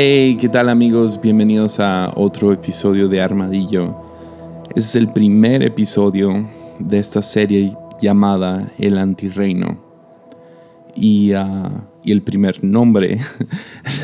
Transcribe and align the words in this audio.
Hey, 0.00 0.36
¿qué 0.40 0.48
tal 0.48 0.68
amigos? 0.68 1.20
Bienvenidos 1.20 1.80
a 1.80 2.12
otro 2.14 2.52
episodio 2.52 3.08
de 3.08 3.20
Armadillo. 3.20 3.96
Este 4.68 4.78
es 4.78 4.94
el 4.94 5.12
primer 5.12 5.64
episodio 5.64 6.48
de 6.78 7.00
esta 7.00 7.20
serie 7.20 7.76
llamada 8.00 8.70
El 8.78 8.96
Antirreino. 8.96 9.76
Y, 10.94 11.32
y 12.04 12.12
el 12.12 12.22
primer 12.22 12.62
nombre, 12.62 13.18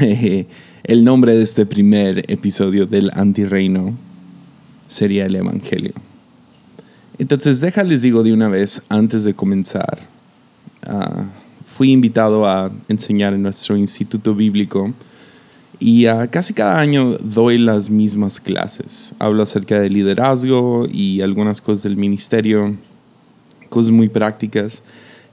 el 0.82 1.04
nombre 1.04 1.36
de 1.36 1.44
este 1.44 1.64
primer 1.64 2.28
episodio 2.28 2.86
del 2.86 3.12
Antirreino 3.14 3.94
sería 4.88 5.26
el 5.26 5.36
Evangelio. 5.36 5.92
Entonces, 7.18 7.60
déjales 7.60 8.02
digo 8.02 8.24
de 8.24 8.32
una 8.32 8.48
vez, 8.48 8.82
antes 8.88 9.22
de 9.22 9.34
comenzar, 9.34 10.00
uh, 10.88 11.22
fui 11.64 11.92
invitado 11.92 12.48
a 12.48 12.72
enseñar 12.88 13.32
en 13.32 13.44
nuestro 13.44 13.76
instituto 13.76 14.34
bíblico 14.34 14.92
y 15.80 16.06
casi 16.30 16.54
cada 16.54 16.78
año 16.78 17.16
doy 17.18 17.58
las 17.58 17.90
mismas 17.90 18.40
clases. 18.40 19.14
Hablo 19.18 19.42
acerca 19.42 19.80
de 19.80 19.90
liderazgo 19.90 20.86
y 20.90 21.20
algunas 21.20 21.60
cosas 21.60 21.82
del 21.84 21.96
ministerio, 21.96 22.76
cosas 23.68 23.90
muy 23.90 24.08
prácticas 24.08 24.82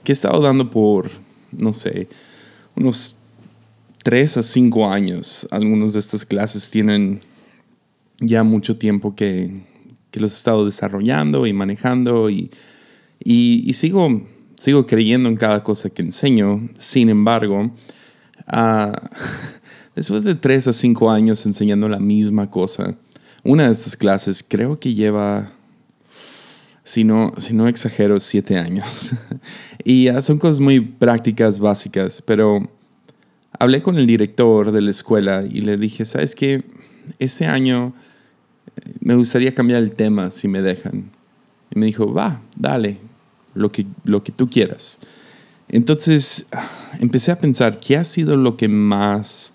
que 0.04 0.12
he 0.12 0.14
estado 0.14 0.42
dando 0.42 0.70
por, 0.70 1.10
no 1.52 1.74
sé, 1.74 2.08
unos 2.76 3.18
tres 4.04 4.38
a 4.38 4.44
cinco 4.44 4.90
años. 4.90 5.48
Algunas 5.52 5.94
de 5.94 6.00
estas 6.00 6.26
clases 6.26 6.70
tienen 6.70 7.22
ya 8.20 8.44
mucho 8.44 8.78
tiempo 8.78 9.16
que, 9.16 9.62
que 10.10 10.20
los 10.20 10.34
he 10.34 10.38
estado 10.38 10.66
desarrollando 10.66 11.46
y 11.46 11.54
manejando 11.54 12.30
y, 12.30 12.52
y, 13.24 13.64
y, 13.66 13.74
sigo, 13.74 14.28
sigo 14.58 14.86
creyendo 14.86 15.30
en 15.30 15.36
cada 15.36 15.62
cosa 15.64 15.90
que 15.90 16.02
enseño. 16.02 16.70
Sin 16.78 17.10
embargo, 17.10 17.72
uh, 18.52 18.92
después 19.96 20.24
de 20.24 20.36
tres 20.36 20.68
a 20.68 20.74
cinco 20.74 21.10
años 21.10 21.46
enseñando 21.46 21.88
la 21.90 22.00
misma 22.00 22.50
cosa, 22.50 22.96
una 23.44 23.66
de 23.66 23.72
estas 23.72 23.98
clases 23.98 24.46
creo 24.48 24.80
que 24.80 24.94
lleva, 24.94 25.52
si 26.84 27.04
no, 27.04 27.34
si 27.38 27.54
no 27.54 27.68
exagero, 27.68 28.20
siete 28.20 28.58
años. 28.58 29.14
y 29.84 30.10
son 30.22 30.38
cosas 30.38 30.60
muy 30.60 30.80
prácticas, 30.80 31.60
básicas, 31.60 32.22
pero 32.22 32.70
hablé 33.60 33.82
con 33.82 33.98
el 33.98 34.08
director 34.08 34.72
de 34.72 34.82
la 34.82 34.92
escuela 34.92 35.44
y 35.50 35.62
le 35.62 35.78
dije, 35.78 36.06
¿sabes 36.06 36.36
qué? 36.36 36.64
Este 37.20 37.46
año 37.46 37.94
me 39.00 39.16
gustaría 39.16 39.54
cambiar 39.54 39.82
el 39.82 39.92
tema 39.92 40.32
si 40.32 40.48
me 40.48 40.62
dejan. 40.62 41.12
Y 41.74 41.80
me 41.80 41.86
dijo, 41.86 42.14
va, 42.14 42.42
dale, 42.56 42.98
lo 43.54 43.72
que, 43.72 43.86
lo 44.04 44.24
que 44.24 44.32
tú 44.32 44.50
quieras. 44.50 45.00
Entonces 45.70 46.48
empecé 47.00 47.32
a 47.32 47.40
pensar, 47.40 47.80
¿qué 47.80 47.98
ha 47.98 48.04
sido 48.04 48.36
lo 48.36 48.58
que 48.58 48.68
más, 48.68 49.54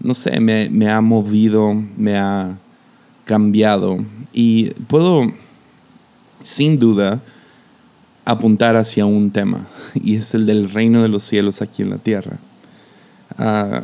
no 0.00 0.14
sé, 0.14 0.40
me, 0.40 0.90
ha 0.90 1.00
movido, 1.00 1.74
me 1.96 2.18
ha 2.18 2.58
cambiado? 3.24 3.98
Y 4.32 4.70
puedo, 4.88 5.26
sin 6.42 6.78
duda, 6.78 7.22
apuntar 8.24 8.76
hacia 8.76 9.06
un 9.06 9.30
tema, 9.30 9.66
y 9.94 10.16
es 10.16 10.34
el 10.34 10.46
del 10.46 10.70
reino 10.70 11.02
de 11.02 11.08
los 11.08 11.22
cielos 11.22 11.62
aquí 11.62 11.82
en 11.82 11.90
la 11.90 11.98
tierra. 11.98 12.38
Uh, 13.38 13.80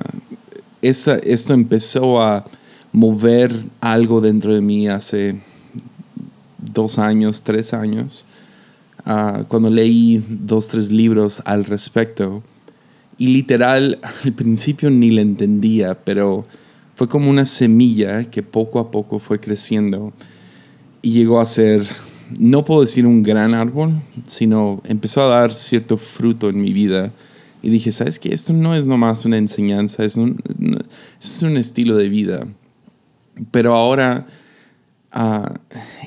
esa, 0.82 1.16
esto 1.16 1.54
empezó 1.54 2.22
a 2.22 2.44
mover 2.92 3.54
algo 3.80 4.20
dentro 4.20 4.54
de 4.54 4.60
mí 4.60 4.88
hace 4.88 5.40
dos 6.58 6.98
años, 6.98 7.42
tres 7.42 7.72
años, 7.74 8.26
uh, 9.06 9.44
cuando 9.44 9.70
leí 9.70 10.24
dos, 10.28 10.68
tres 10.68 10.90
libros 10.90 11.42
al 11.44 11.64
respecto. 11.64 12.42
Y 13.20 13.28
literal, 13.28 14.00
al 14.24 14.32
principio 14.32 14.88
ni 14.90 15.10
le 15.10 15.20
entendía, 15.20 15.94
pero 16.04 16.46
fue 16.94 17.06
como 17.06 17.28
una 17.28 17.44
semilla 17.44 18.24
que 18.24 18.42
poco 18.42 18.78
a 18.78 18.90
poco 18.90 19.18
fue 19.18 19.38
creciendo 19.38 20.14
y 21.02 21.12
llegó 21.12 21.38
a 21.38 21.44
ser, 21.44 21.86
no 22.38 22.64
puedo 22.64 22.80
decir 22.80 23.06
un 23.06 23.22
gran 23.22 23.52
árbol, 23.52 24.00
sino 24.24 24.80
empezó 24.84 25.22
a 25.22 25.26
dar 25.26 25.52
cierto 25.52 25.98
fruto 25.98 26.48
en 26.48 26.62
mi 26.62 26.72
vida. 26.72 27.12
Y 27.62 27.68
dije, 27.68 27.92
¿sabes 27.92 28.18
qué? 28.18 28.32
Esto 28.32 28.54
no 28.54 28.74
es 28.74 28.86
nomás 28.86 29.26
una 29.26 29.36
enseñanza, 29.36 30.02
es 30.02 30.16
un, 30.16 30.38
es 31.20 31.42
un 31.42 31.58
estilo 31.58 31.98
de 31.98 32.08
vida. 32.08 32.46
Pero 33.50 33.76
ahora 33.76 34.24
uh, 35.14 35.52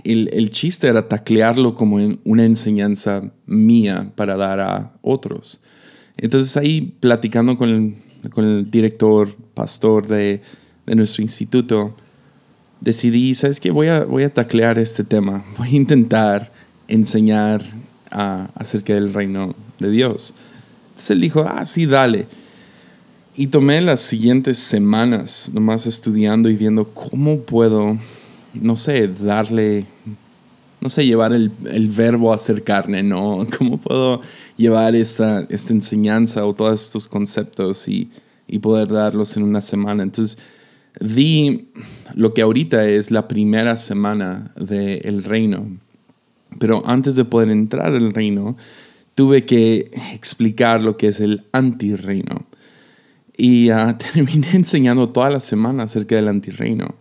el, 0.04 0.32
el, 0.34 0.50
chiste 0.50 0.88
era 0.88 1.08
taclearlo 1.08 1.76
como 1.76 2.00
en 2.00 2.20
una 2.24 2.44
enseñanza 2.44 3.32
mía 3.46 4.12
para 4.16 4.36
dar 4.36 4.60
a 4.60 4.94
otros. 5.04 5.62
Entonces 6.18 6.56
ahí 6.58 6.94
platicando 7.00 7.58
con 7.58 7.70
el, 7.70 8.32
con 8.32 8.46
el 8.46 8.70
director, 8.70 9.36
pastor 9.54 10.08
de, 10.08 10.42
de, 10.86 10.96
nuestro 10.96 11.22
instituto, 11.22 11.96
decidí, 12.82 13.34
¿sabes 13.36 13.60
qué? 13.60 13.72
Voy 13.72 13.88
a, 13.88 14.06
voy 14.06 14.24
a 14.24 14.34
taclear 14.34 14.80
este 14.80 15.04
tema. 15.04 15.44
Voy 15.58 15.70
a 15.70 15.76
intentar 15.76 16.52
enseñar 16.88 17.62
uh, 18.12 18.48
acerca 18.56 18.94
del 18.94 19.14
reino 19.14 19.56
de 19.80 19.90
Dios. 19.90 20.34
Entonces 20.90 21.12
él 21.12 21.22
dijo, 21.22 21.46
ah, 21.48 21.66
sí, 21.66 21.86
dale. 21.86 22.28
Y 23.36 23.48
tomé 23.48 23.82
las 23.82 24.02
siguientes 24.02 24.60
semanas 24.60 25.50
nomás 25.54 25.88
estudiando 25.88 26.50
y 26.50 26.56
viendo 26.56 26.94
cómo 26.94 27.42
puedo, 27.42 27.98
no 28.54 28.76
sé, 28.76 29.08
darle, 29.08 29.86
no 30.84 30.90
sé, 30.90 31.06
llevar 31.06 31.32
el, 31.32 31.50
el 31.72 31.88
verbo 31.88 32.34
a 32.34 32.36
hacer 32.36 32.64
carne, 32.64 33.04
¿no? 33.04 33.48
¿Cómo 33.58 33.78
puedo 33.78 34.22
llevar 34.58 34.96
esta, 34.96 35.48
esta 35.50 35.74
enseñanza 35.74 36.46
o 36.46 36.54
todos 36.54 36.84
estos 36.84 37.08
conceptos 37.08 37.88
y, 37.88 38.12
y 38.48 38.60
poder 38.60 38.90
darlos 38.90 39.38
en 39.38 39.44
una 39.44 39.62
semana? 39.62 40.04
Entonces, 40.04 40.38
di 41.00 41.70
lo 42.16 42.34
que 42.34 42.42
ahorita 42.42 42.86
es 42.86 43.12
la 43.12 43.30
primera 43.30 43.78
semana 43.78 44.52
del 44.58 45.24
reino. 45.24 45.66
Pero 46.60 46.84
antes 46.86 47.16
de 47.16 47.24
poder 47.24 47.50
entrar 47.50 47.94
al 47.94 48.14
reino, 48.14 48.58
tuve 49.16 49.46
que 49.46 49.90
explicar 50.14 50.82
lo 50.82 50.98
que 50.98 51.08
es 51.08 51.22
el 51.22 51.46
antirreino. 51.54 52.46
Y 53.38 53.72
uh, 53.72 53.94
terminé 54.14 54.50
enseñando 54.52 55.10
toda 55.10 55.30
la 55.30 55.40
semana 55.40 55.84
acerca 55.84 56.16
del 56.16 56.28
antirreino. 56.28 56.96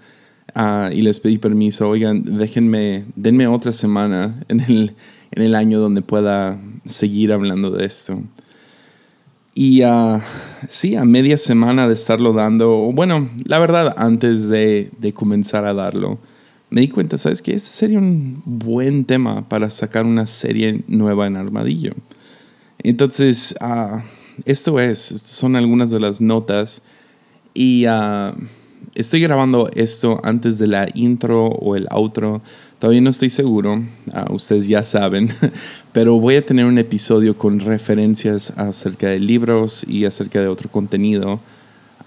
Uh, 0.55 0.93
y 0.93 1.01
les 1.01 1.19
pedí 1.19 1.39
permiso, 1.39 1.89
oigan, 1.89 2.37
déjenme, 2.37 3.07
denme 3.17 3.47
otra 3.47 3.73
semana 3.73 4.39
en 4.49 4.61
el, 4.61 4.93
en 5.31 5.43
el 5.43 5.55
año 5.55 5.81
donde 5.81 6.03
pueda 6.03 6.61
seguir 6.85 7.33
hablando 7.33 7.71
de 7.71 7.87
esto. 7.87 8.23
Y 9.55 9.83
uh, 9.83 10.21
sí, 10.69 10.95
a 10.95 11.05
media 11.07 11.39
semana 11.39 11.89
de 11.89 11.95
estarlo 11.95 12.35
dando, 12.35 12.91
bueno, 12.93 13.31
la 13.47 13.59
verdad, 13.61 13.95
antes 13.97 14.49
de, 14.49 14.91
de 14.99 15.15
comenzar 15.15 15.65
a 15.65 15.73
darlo, 15.73 16.19
me 16.69 16.83
di 16.83 16.89
cuenta, 16.89 17.17
¿sabes 17.17 17.41
qué? 17.41 17.55
Este 17.55 17.71
sería 17.71 17.99
un 17.99 18.43
buen 18.45 19.07
tema 19.07 19.49
para 19.49 19.71
sacar 19.71 20.05
una 20.05 20.27
serie 20.27 20.84
nueva 20.87 21.27
en 21.27 21.37
Armadillo. 21.37 21.93
Entonces, 22.79 23.55
uh, 23.63 24.01
esto 24.45 24.79
es, 24.81 24.99
son 24.99 25.57
algunas 25.57 25.91
de 25.91 26.01
las 26.01 26.21
notas 26.21 26.83
y 27.55 27.87
uh, 27.87 28.34
estoy 28.94 29.20
grabando 29.20 29.69
esto 29.75 30.20
antes 30.22 30.59
de 30.59 30.66
la 30.66 30.88
intro 30.94 31.47
o 31.47 31.76
el 31.76 31.87
outro. 31.91 32.43
Todavía 32.78 33.00
no 33.00 33.10
estoy 33.10 33.28
seguro, 33.31 33.75
uh, 33.75 34.32
ustedes 34.32 34.66
ya 34.66 34.82
saben, 34.82 35.28
pero 35.93 36.19
voy 36.19 36.37
a 36.37 36.44
tener 36.44 36.65
un 36.65 36.78
episodio 36.78 37.37
con 37.37 37.60
referencias 37.60 38.53
acerca 38.56 39.09
de 39.09 39.21
libros 39.21 39.84
y 39.88 40.04
acerca 40.04 40.41
de 40.41 40.48
otro 40.48 40.69
contenido, 40.71 41.41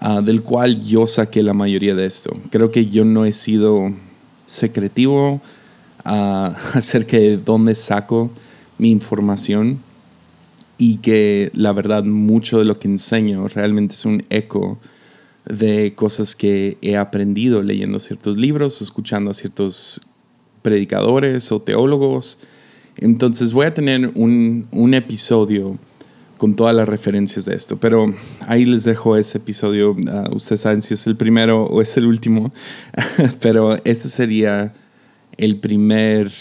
uh, 0.02 0.20
del 0.20 0.42
cual 0.42 0.82
yo 0.82 1.06
saqué 1.06 1.42
la 1.42 1.54
mayoría 1.54 1.94
de 1.94 2.06
esto. 2.06 2.36
Creo 2.50 2.70
que 2.70 2.86
yo 2.86 3.04
no 3.04 3.24
he 3.24 3.32
sido 3.32 3.92
secretivo 4.44 5.40
acerca 6.04 7.16
de 7.16 7.36
dónde 7.36 7.74
saco 7.74 8.30
mi 8.78 8.90
información 8.90 9.80
y 10.78 10.98
que 10.98 11.50
la 11.54 11.72
verdad 11.72 12.04
mucho 12.04 12.58
de 12.58 12.64
lo 12.64 12.78
que 12.78 12.88
enseño 12.88 13.48
realmente 13.48 13.94
es 13.94 14.04
un 14.04 14.24
eco 14.30 14.78
de 15.48 15.94
cosas 15.94 16.34
que 16.34 16.76
he 16.82 16.96
aprendido 16.96 17.62
leyendo 17.62 18.00
ciertos 18.00 18.36
libros 18.36 18.82
escuchando 18.82 19.30
a 19.30 19.34
ciertos 19.34 20.00
predicadores 20.62 21.52
o 21.52 21.60
teólogos. 21.60 22.38
Entonces 22.96 23.52
voy 23.52 23.66
a 23.66 23.74
tener 23.74 24.10
un, 24.14 24.66
un 24.72 24.94
episodio 24.94 25.78
con 26.38 26.54
todas 26.54 26.74
las 26.74 26.88
referencias 26.88 27.46
de 27.46 27.54
esto, 27.54 27.78
pero 27.78 28.12
ahí 28.46 28.64
les 28.64 28.84
dejo 28.84 29.16
ese 29.16 29.38
episodio. 29.38 29.92
Uh, 29.92 30.34
ustedes 30.34 30.60
saben 30.60 30.82
si 30.82 30.94
es 30.94 31.06
el 31.06 31.16
primero 31.16 31.64
o 31.64 31.80
es 31.80 31.96
el 31.96 32.06
último, 32.06 32.52
pero 33.40 33.78
este 33.84 34.08
sería 34.08 34.72
el 35.36 35.56
primer 35.56 36.32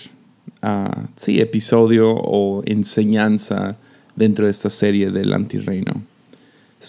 uh, 0.63 1.07
sí, 1.15 1.39
episodio 1.39 2.11
o 2.11 2.63
enseñanza 2.65 3.77
dentro 4.15 4.45
de 4.45 4.51
esta 4.51 4.69
serie 4.69 5.11
del 5.11 5.33
antirreino. 5.33 6.03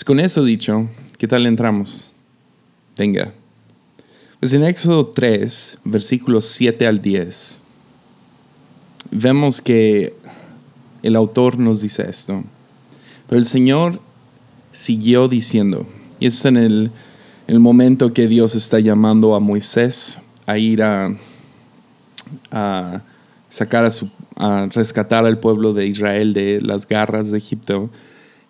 Con 0.05 0.21
eso 0.21 0.45
dicho, 0.45 0.89
¿qué 1.27 1.31
tal 1.31 1.47
entramos? 1.47 2.15
Venga. 2.97 3.35
Pues 4.39 4.53
en 4.53 4.63
Éxodo 4.63 5.09
3, 5.09 5.81
versículos 5.83 6.45
7 6.45 6.87
al 6.87 7.03
10, 7.03 7.65
vemos 9.11 9.61
que 9.61 10.15
el 11.03 11.17
autor 11.17 11.59
nos 11.59 11.83
dice 11.83 12.09
esto. 12.09 12.45
Pero 13.29 13.41
el 13.41 13.45
Señor 13.45 14.01
siguió 14.71 15.27
diciendo, 15.27 15.85
y 16.21 16.27
es 16.27 16.45
en 16.45 16.59
el, 16.59 16.93
el 17.49 17.59
momento 17.59 18.13
que 18.13 18.29
Dios 18.29 18.55
está 18.55 18.79
llamando 18.79 19.35
a 19.35 19.41
Moisés 19.41 20.21
a 20.47 20.59
ir 20.59 20.81
a, 20.81 21.13
sacar 23.49 23.85
a, 23.85 23.91
su, 23.91 24.09
a 24.37 24.67
rescatar 24.67 25.27
al 25.27 25.41
pueblo 25.41 25.75
de 25.75 25.89
Israel 25.89 26.35
de 26.35 26.61
las 26.61 26.87
garras 26.87 27.33
de 27.33 27.39
Egipto, 27.39 27.91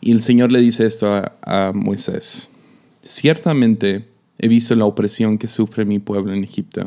y 0.02 0.12
el 0.12 0.20
Señor 0.20 0.52
le 0.52 0.61
dice 0.61 0.84
esto 0.84 1.25
a 1.40 1.73
Moisés, 1.75 2.50
ciertamente 3.06 4.05
he 4.38 4.49
visto 4.49 4.75
la 4.75 4.85
opresión 4.85 5.38
que 5.38 5.49
sufre 5.49 5.85
mi 5.85 5.99
pueblo 5.99 6.35
en 6.35 6.44
Egipto. 6.44 6.82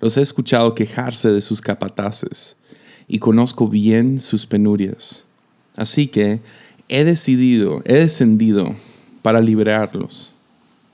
Los 0.00 0.16
he 0.16 0.20
escuchado 0.20 0.74
quejarse 0.74 1.30
de 1.30 1.40
sus 1.40 1.60
capataces 1.60 2.56
y 3.08 3.18
conozco 3.18 3.68
bien 3.68 4.18
sus 4.18 4.46
penurias. 4.46 5.26
Así 5.76 6.06
que 6.06 6.40
he 6.88 7.04
decidido, 7.04 7.82
he 7.84 7.94
descendido 7.94 8.74
para 9.22 9.40
liberarlos 9.40 10.36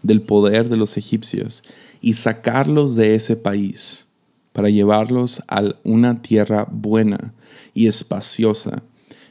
del 0.02 0.22
poder 0.22 0.68
de 0.68 0.76
los 0.76 0.96
egipcios 0.96 1.62
y 2.00 2.14
sacarlos 2.14 2.94
de 2.94 3.14
ese 3.14 3.36
país 3.36 4.06
para 4.52 4.70
llevarlos 4.70 5.42
a 5.48 5.62
una 5.84 6.22
tierra 6.22 6.66
buena 6.70 7.32
y 7.74 7.86
espaciosa, 7.86 8.82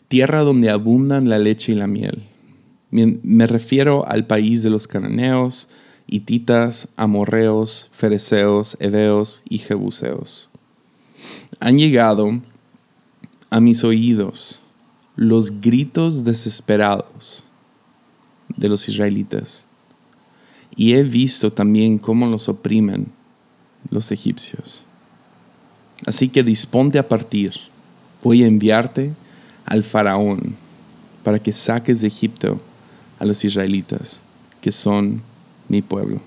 tierra 0.07 0.43
donde 0.43 0.69
abundan 0.69 1.29
la 1.29 1.39
leche 1.39 1.73
y 1.73 1.75
la 1.75 1.87
miel. 1.87 2.23
Me 2.89 3.47
refiero 3.47 4.07
al 4.07 4.25
país 4.27 4.63
de 4.63 4.69
los 4.69 4.87
cananeos, 4.87 5.67
hititas, 6.07 6.89
amorreos, 6.95 7.89
fereceos, 7.91 8.77
heveos 8.79 9.41
y 9.49 9.57
jebuseos. 9.57 10.49
Han 11.59 11.77
llegado 11.77 12.41
a 13.49 13.59
mis 13.59 13.83
oídos 13.83 14.63
los 15.15 15.61
gritos 15.61 16.23
desesperados 16.23 17.47
de 18.55 18.69
los 18.69 18.87
israelitas 18.87 19.67
y 20.75 20.93
he 20.93 21.03
visto 21.03 21.51
también 21.51 21.97
cómo 21.97 22.27
los 22.27 22.47
oprimen 22.47 23.07
los 23.89 24.11
egipcios. 24.11 24.85
Así 26.05 26.29
que 26.29 26.43
disponte 26.43 26.99
a 26.99 27.07
partir. 27.07 27.53
Voy 28.23 28.43
a 28.43 28.47
enviarte 28.47 29.13
al 29.65 29.83
faraón 29.83 30.55
para 31.23 31.39
que 31.39 31.51
saques 31.51 32.01
de 32.01 32.07
Egipto 32.07 32.61
a 33.19 33.25
los 33.25 33.43
israelitas, 33.43 34.23
que 34.61 34.71
son 34.71 35.21
mi 35.67 35.81
pueblo. 35.81 36.21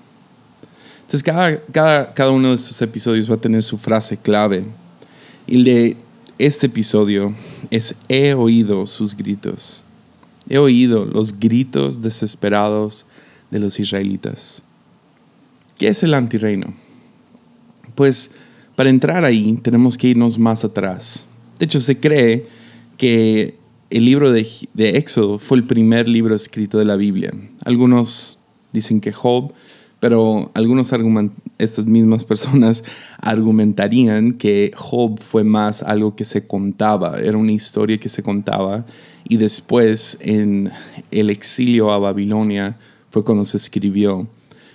Entonces 1.01 1.23
cada, 1.23 1.59
cada, 1.71 2.13
cada 2.13 2.31
uno 2.31 2.49
de 2.49 2.55
estos 2.55 2.81
episodios 2.81 3.29
va 3.29 3.35
a 3.35 3.41
tener 3.41 3.63
su 3.63 3.77
frase 3.77 4.17
clave. 4.17 4.65
Y 5.47 5.55
el 5.55 5.63
de 5.63 5.97
este 6.37 6.67
episodio 6.67 7.35
es 7.69 7.95
he 8.07 8.33
oído 8.33 8.87
sus 8.87 9.15
gritos. 9.15 9.83
He 10.49 10.57
oído 10.57 11.05
los 11.05 11.39
gritos 11.39 12.01
desesperados 12.01 13.05
de 13.51 13.59
los 13.59 13.79
israelitas. 13.79 14.63
¿Qué 15.77 15.87
es 15.87 16.03
el 16.03 16.13
antirreino? 16.13 16.73
Pues 17.95 18.31
para 18.75 18.89
entrar 18.89 19.25
ahí 19.25 19.53
tenemos 19.61 19.97
que 19.97 20.07
irnos 20.07 20.39
más 20.39 20.63
atrás. 20.63 21.27
De 21.59 21.65
hecho, 21.65 21.81
se 21.81 21.99
cree 21.99 22.47
que 22.97 23.57
el 23.91 24.05
libro 24.05 24.31
de, 24.31 24.47
de 24.73 24.97
Éxodo 24.97 25.37
fue 25.37 25.57
el 25.57 25.65
primer 25.65 26.07
libro 26.07 26.33
escrito 26.33 26.77
de 26.77 26.85
la 26.85 26.95
Biblia. 26.95 27.31
Algunos 27.63 28.39
dicen 28.71 29.01
que 29.01 29.11
Job, 29.11 29.53
pero 29.99 30.49
algunos 30.55 30.91
estas 31.57 31.85
mismas 31.85 32.23
personas 32.23 32.83
argumentarían 33.19 34.33
que 34.33 34.71
Job 34.75 35.19
fue 35.19 35.43
más 35.43 35.83
algo 35.83 36.15
que 36.15 36.23
se 36.23 36.47
contaba, 36.47 37.19
era 37.19 37.37
una 37.37 37.51
historia 37.51 37.99
que 37.99 38.09
se 38.09 38.23
contaba 38.23 38.85
y 39.27 39.37
después 39.37 40.17
en 40.21 40.71
el 41.11 41.29
exilio 41.29 41.91
a 41.91 41.99
Babilonia 41.99 42.77
fue 43.09 43.23
cuando 43.23 43.45
se 43.45 43.57
escribió. 43.57 44.27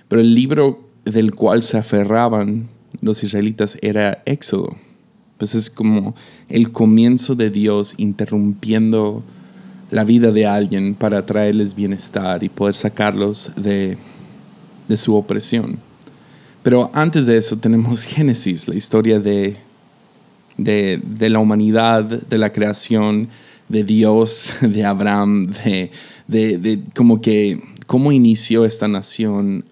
Pero 0.09 0.21
el 0.21 0.35
libro 0.35 0.87
del 1.05 1.33
cual 1.35 1.63
se 1.63 1.79
aferraban 1.79 2.69
los 3.01 3.25
israelitas 3.25 3.79
era 3.83 4.23
Éxodo. 4.27 4.77
Pues 5.39 5.55
es 5.55 5.71
como 5.71 6.15
el 6.49 6.73
comienzo 6.73 7.35
de 7.35 7.51
Dios 7.51 7.95
interrumpiendo 7.99 9.23
la 9.91 10.05
vida 10.05 10.33
de 10.33 10.47
alguien 10.47 10.95
para 10.95 11.25
traerles 11.27 11.75
bienestar 11.75 12.43
y 12.43 12.49
poder 12.49 12.75
sacarlos 12.75 13.53
de, 13.57 13.97
de 14.89 14.97
su 14.97 15.15
opresión. 15.15 15.79
Pero 16.63 16.91
antes 16.95 17.27
de 17.27 17.37
eso 17.37 17.57
tenemos 17.59 18.03
Génesis, 18.05 18.67
la 18.67 18.75
historia 18.75 19.21
de, 19.21 19.57
de, 20.57 21.01
de, 21.05 21.31
la 21.31 21.39
humanidad, 21.39 22.05
de 22.05 22.39
la 22.39 22.53
creación, 22.53 23.29
de 23.69 23.85
Dios, 23.85 24.55
de 24.61 24.85
Abraham, 24.85 25.53
de, 25.55 25.91
de 26.27 26.83
como 26.95 27.21
que 27.21 27.61
cómo 27.87 28.13
inició 28.13 28.65
esta 28.65 28.89
nación, 28.89 29.65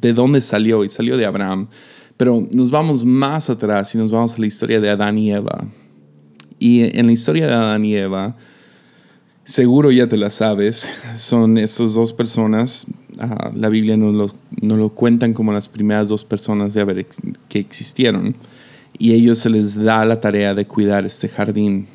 de 0.00 0.12
dónde 0.12 0.40
salió, 0.40 0.84
y 0.84 0.88
salió 0.88 1.16
de 1.16 1.26
Abraham. 1.26 1.68
Pero 2.16 2.46
nos 2.52 2.70
vamos 2.70 3.04
más 3.04 3.50
atrás 3.50 3.94
y 3.94 3.98
nos 3.98 4.10
vamos 4.10 4.34
a 4.34 4.38
la 4.38 4.46
historia 4.46 4.80
de 4.80 4.88
Adán 4.88 5.18
y 5.18 5.32
Eva. 5.32 5.66
Y 6.58 6.98
en 6.98 7.06
la 7.06 7.12
historia 7.12 7.46
de 7.46 7.52
Adán 7.52 7.84
y 7.84 7.94
Eva, 7.94 8.36
seguro 9.44 9.90
ya 9.90 10.08
te 10.08 10.16
la 10.16 10.30
sabes, 10.30 10.90
son 11.14 11.58
estas 11.58 11.94
dos 11.94 12.12
personas, 12.12 12.86
ah, 13.18 13.50
la 13.54 13.68
Biblia 13.68 13.96
nos 13.96 14.14
lo, 14.14 14.30
nos 14.62 14.78
lo, 14.78 14.88
cuentan 14.90 15.34
como 15.34 15.52
las 15.52 15.68
primeras 15.68 16.08
dos 16.08 16.24
personas 16.24 16.72
de 16.72 16.80
haber, 16.80 17.06
que 17.48 17.58
existieron, 17.58 18.34
y 18.98 19.12
ellos 19.12 19.38
se 19.38 19.50
les 19.50 19.74
da 19.74 20.06
la 20.06 20.20
tarea 20.20 20.54
de 20.54 20.66
cuidar 20.66 21.04
este 21.04 21.28
jardín, 21.28 21.86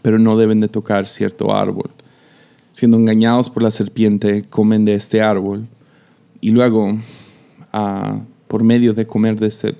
pero 0.00 0.18
no 0.18 0.38
deben 0.38 0.60
de 0.60 0.68
tocar 0.68 1.06
cierto 1.06 1.54
árbol 1.54 1.90
siendo 2.76 2.98
engañados 2.98 3.48
por 3.48 3.62
la 3.62 3.70
serpiente, 3.70 4.42
comen 4.42 4.84
de 4.84 4.92
este 4.92 5.22
árbol 5.22 5.66
y 6.42 6.50
luego, 6.50 6.98
ah, 7.72 8.20
por 8.48 8.64
medio 8.64 8.94
de 8.94 9.06
comer 9.06 9.38
de 9.38 9.48
este, 9.48 9.74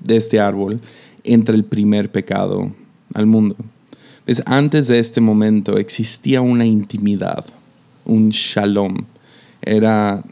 de 0.00 0.16
este 0.16 0.40
árbol, 0.40 0.80
entra 1.24 1.54
el 1.54 1.64
primer 1.64 2.10
pecado 2.10 2.72
al 3.14 3.26
mundo. 3.26 3.56
¿Ves? 4.26 4.42
Antes 4.46 4.88
de 4.88 4.98
este 4.98 5.20
momento 5.20 5.78
existía 5.78 6.40
una 6.40 6.64
intimidad, 6.64 7.44
un 8.04 8.30
shalom. 8.30 9.04
Era 9.60 10.22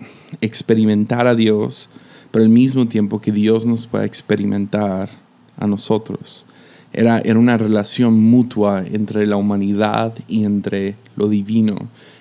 experimentar 0.41 1.27
a 1.27 1.35
Dios, 1.35 1.91
pero 2.31 2.45
al 2.45 2.51
mismo 2.51 2.87
tiempo 2.87 3.21
que 3.21 3.33
Dios 3.33 3.67
nos 3.67 3.87
pueda 3.87 4.05
experimentar 4.05 5.11
a 5.59 5.67
nosotros. 5.67 6.47
Era, 6.93 7.23
una 7.37 7.57
relación 7.57 8.21
mutua 8.21 8.85
entre 8.85 9.27
la 9.27 9.37
humanidad 9.37 10.13
y 10.27 10.45
entre 10.45 10.97
lo 11.17 11.29
divino. 11.29 11.77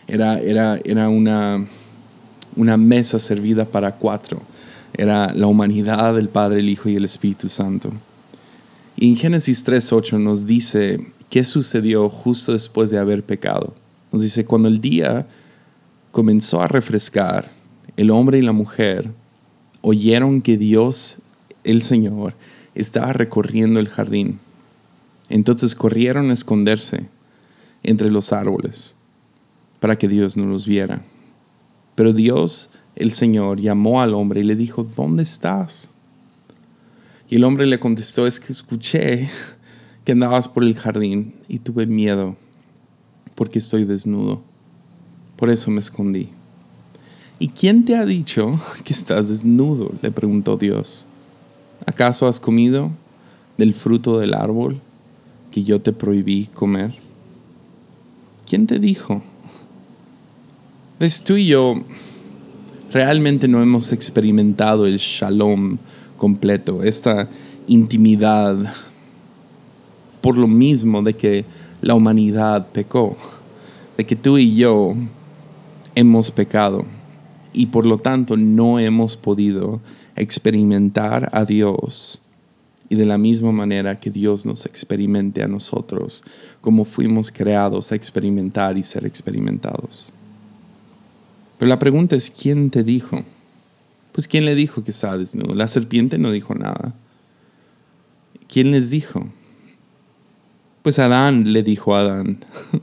Era, 0.07 0.39
era, 0.39 0.79
era 0.83 1.09
una, 1.09 1.65
una 2.55 2.77
mesa 2.77 3.17
servida 3.17 3.65
para 3.65 3.95
cuatro. 3.95 4.41
Era 4.93 5.33
la 5.33 5.47
humanidad, 5.47 6.17
el 6.17 6.29
Padre, 6.29 6.59
el 6.59 6.69
Hijo 6.69 6.89
y 6.89 6.95
el 6.95 7.05
Espíritu 7.05 7.49
Santo. 7.49 7.91
Y 8.95 9.09
en 9.09 9.15
Génesis 9.15 9.65
3.8 9.65 10.19
nos 10.19 10.45
dice 10.45 11.07
qué 11.29 11.43
sucedió 11.43 12.09
justo 12.09 12.51
después 12.51 12.89
de 12.89 12.97
haber 12.97 13.23
pecado. 13.23 13.73
Nos 14.11 14.21
dice, 14.21 14.45
cuando 14.45 14.67
el 14.67 14.81
día 14.81 15.27
comenzó 16.11 16.61
a 16.61 16.67
refrescar, 16.67 17.51
el 17.95 18.11
hombre 18.11 18.39
y 18.39 18.41
la 18.41 18.51
mujer 18.51 19.11
oyeron 19.81 20.41
que 20.41 20.57
Dios, 20.57 21.17
el 21.63 21.81
Señor, 21.81 22.33
estaba 22.75 23.13
recorriendo 23.13 23.79
el 23.79 23.87
jardín 23.87 24.39
entonces 25.29 25.75
corrieron 25.75 26.31
a 26.31 26.33
esconderse 26.33 27.07
entre 27.83 28.09
los 28.09 28.33
árboles 28.33 28.97
para 29.79 29.97
que 29.97 30.07
Dios 30.07 30.35
no 30.35 30.45
los 30.45 30.67
viera. 30.67 31.03
Pero 31.95 32.13
Dios, 32.13 32.71
el 32.99 33.11
Señor, 33.11 33.59
llamó 33.59 34.01
al 34.01 34.13
hombre 34.13 34.41
y 34.41 34.43
le 34.43 34.55
dijo, 34.55 34.83
¿dónde 34.83 35.23
estás? 35.23 35.91
Y 37.29 37.37
el 37.37 37.43
hombre 37.43 37.65
le 37.65 37.79
contestó, 37.79 38.27
es 38.27 38.39
que 38.39 38.51
escuché 38.51 39.29
que 40.05 40.11
andabas 40.11 40.47
por 40.47 40.63
el 40.63 40.75
jardín 40.75 41.33
y 41.47 41.59
tuve 41.59 41.87
miedo 41.87 42.35
porque 43.35 43.59
estoy 43.59 43.85
desnudo. 43.85 44.41
Por 45.37 45.49
eso 45.49 45.71
me 45.71 45.79
escondí. 45.79 46.29
¿Y 47.39 47.47
quién 47.47 47.85
te 47.85 47.95
ha 47.95 48.05
dicho 48.05 48.59
que 48.83 48.91
estás 48.91 49.29
desnudo? 49.29 49.93
le 50.01 50.11
preguntó 50.11 50.57
Dios. 50.57 51.05
¿Acaso 51.85 52.27
has 52.27 52.39
comido 52.39 52.91
del 53.57 53.73
fruto 53.73 54.19
del 54.19 54.33
árbol 54.33 54.81
que 55.51 55.63
yo 55.63 55.79
te 55.81 55.93
prohibí 55.93 56.47
comer? 56.53 56.93
¿Quién 58.45 58.67
te 58.67 58.79
dijo? 58.79 59.23
Ves, 60.99 61.23
tú 61.23 61.37
y 61.37 61.47
yo 61.47 61.75
realmente 62.91 63.47
no 63.47 63.61
hemos 63.61 63.91
experimentado 63.91 64.85
el 64.85 64.97
shalom 64.97 65.77
completo, 66.17 66.83
esta 66.83 67.29
intimidad, 67.67 68.57
por 70.21 70.37
lo 70.37 70.47
mismo 70.47 71.01
de 71.01 71.13
que 71.13 71.45
la 71.81 71.95
humanidad 71.95 72.67
pecó, 72.71 73.15
de 73.97 74.05
que 74.05 74.15
tú 74.15 74.37
y 74.37 74.55
yo 74.55 74.95
hemos 75.95 76.31
pecado 76.31 76.85
y 77.53 77.67
por 77.67 77.85
lo 77.85 77.97
tanto 77.97 78.37
no 78.37 78.79
hemos 78.79 79.17
podido 79.17 79.81
experimentar 80.15 81.29
a 81.31 81.45
Dios 81.45 82.21
y 82.89 82.95
de 82.95 83.05
la 83.05 83.17
misma 83.17 83.51
manera 83.51 83.99
que 83.99 84.09
Dios 84.09 84.45
nos 84.45 84.65
experimente 84.65 85.43
a 85.43 85.47
nosotros, 85.47 86.23
como 86.59 86.85
fuimos 86.85 87.31
creados 87.31 87.91
a 87.91 87.95
experimentar 87.95 88.77
y 88.77 88.83
ser 88.83 89.05
experimentados. 89.05 90.11
Pero 91.59 91.67
la 91.67 91.77
pregunta 91.77 92.15
es, 92.15 92.31
¿quién 92.31 92.69
te 92.69 92.83
dijo? 92.83 93.23
Pues 94.13 94.29
¿quién 94.29 94.45
le 94.45 94.55
dijo 94.55 94.81
que 94.81 94.91
estaba 94.91 95.17
desnudo? 95.17 95.53
La 95.53 95.67
serpiente 95.67 96.17
no 96.17 96.31
dijo 96.31 96.55
nada. 96.55 96.95
¿Quién 98.47 98.71
les 98.71 98.89
dijo? 98.89 99.27
Pues 100.81 100.99
Adán 100.99 101.51
le 101.51 101.61
dijo 101.61 101.93
a 101.93 101.99
Adán. 101.99 102.45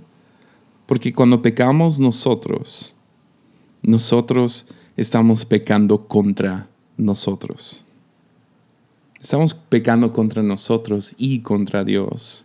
Porque 0.86 1.14
cuando 1.14 1.40
pecamos 1.40 1.98
nosotros, 1.98 2.94
nosotros 3.82 4.68
estamos 4.96 5.46
pecando 5.46 6.06
contra 6.06 6.68
nosotros. 6.98 7.86
Estamos 9.18 9.54
pecando 9.54 10.12
contra 10.12 10.42
nosotros 10.42 11.14
y 11.16 11.40
contra 11.40 11.82
Dios. 11.82 12.44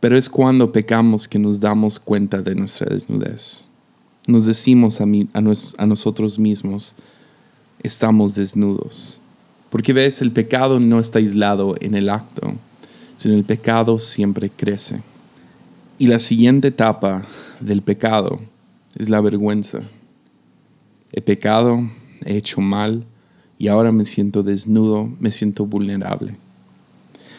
Pero 0.00 0.18
es 0.18 0.28
cuando 0.28 0.72
pecamos 0.72 1.28
que 1.28 1.38
nos 1.38 1.60
damos 1.60 2.00
cuenta 2.00 2.42
de 2.42 2.56
nuestra 2.56 2.88
desnudez. 2.92 3.70
Nos 4.26 4.44
decimos 4.44 5.00
a, 5.00 5.86
nosotros 5.86 6.38
mismos, 6.38 6.94
estamos 7.82 8.34
desnudos. 8.34 9.20
Porque 9.70 9.92
ves, 9.92 10.20
el 10.22 10.32
pecado 10.32 10.80
no 10.80 10.98
está 10.98 11.18
aislado 11.18 11.76
en 11.80 11.94
el 11.94 12.08
acto, 12.08 12.54
sino 13.14 13.34
el 13.34 13.44
pecado 13.44 13.98
siempre 13.98 14.50
crece. 14.50 15.00
Y 15.98 16.08
la 16.08 16.18
siguiente 16.18 16.68
etapa 16.68 17.22
del 17.60 17.82
pecado 17.82 18.40
es 18.96 19.08
la 19.08 19.20
vergüenza. 19.20 19.80
He 21.12 21.20
pecado, 21.20 21.88
he 22.24 22.36
hecho 22.36 22.60
mal 22.60 23.06
y 23.58 23.68
ahora 23.68 23.92
me 23.92 24.04
siento 24.04 24.42
desnudo, 24.42 25.10
me 25.20 25.32
siento 25.32 25.64
vulnerable. 25.64 26.36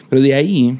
Pero 0.08 0.22
de 0.22 0.34
ahí, 0.34 0.78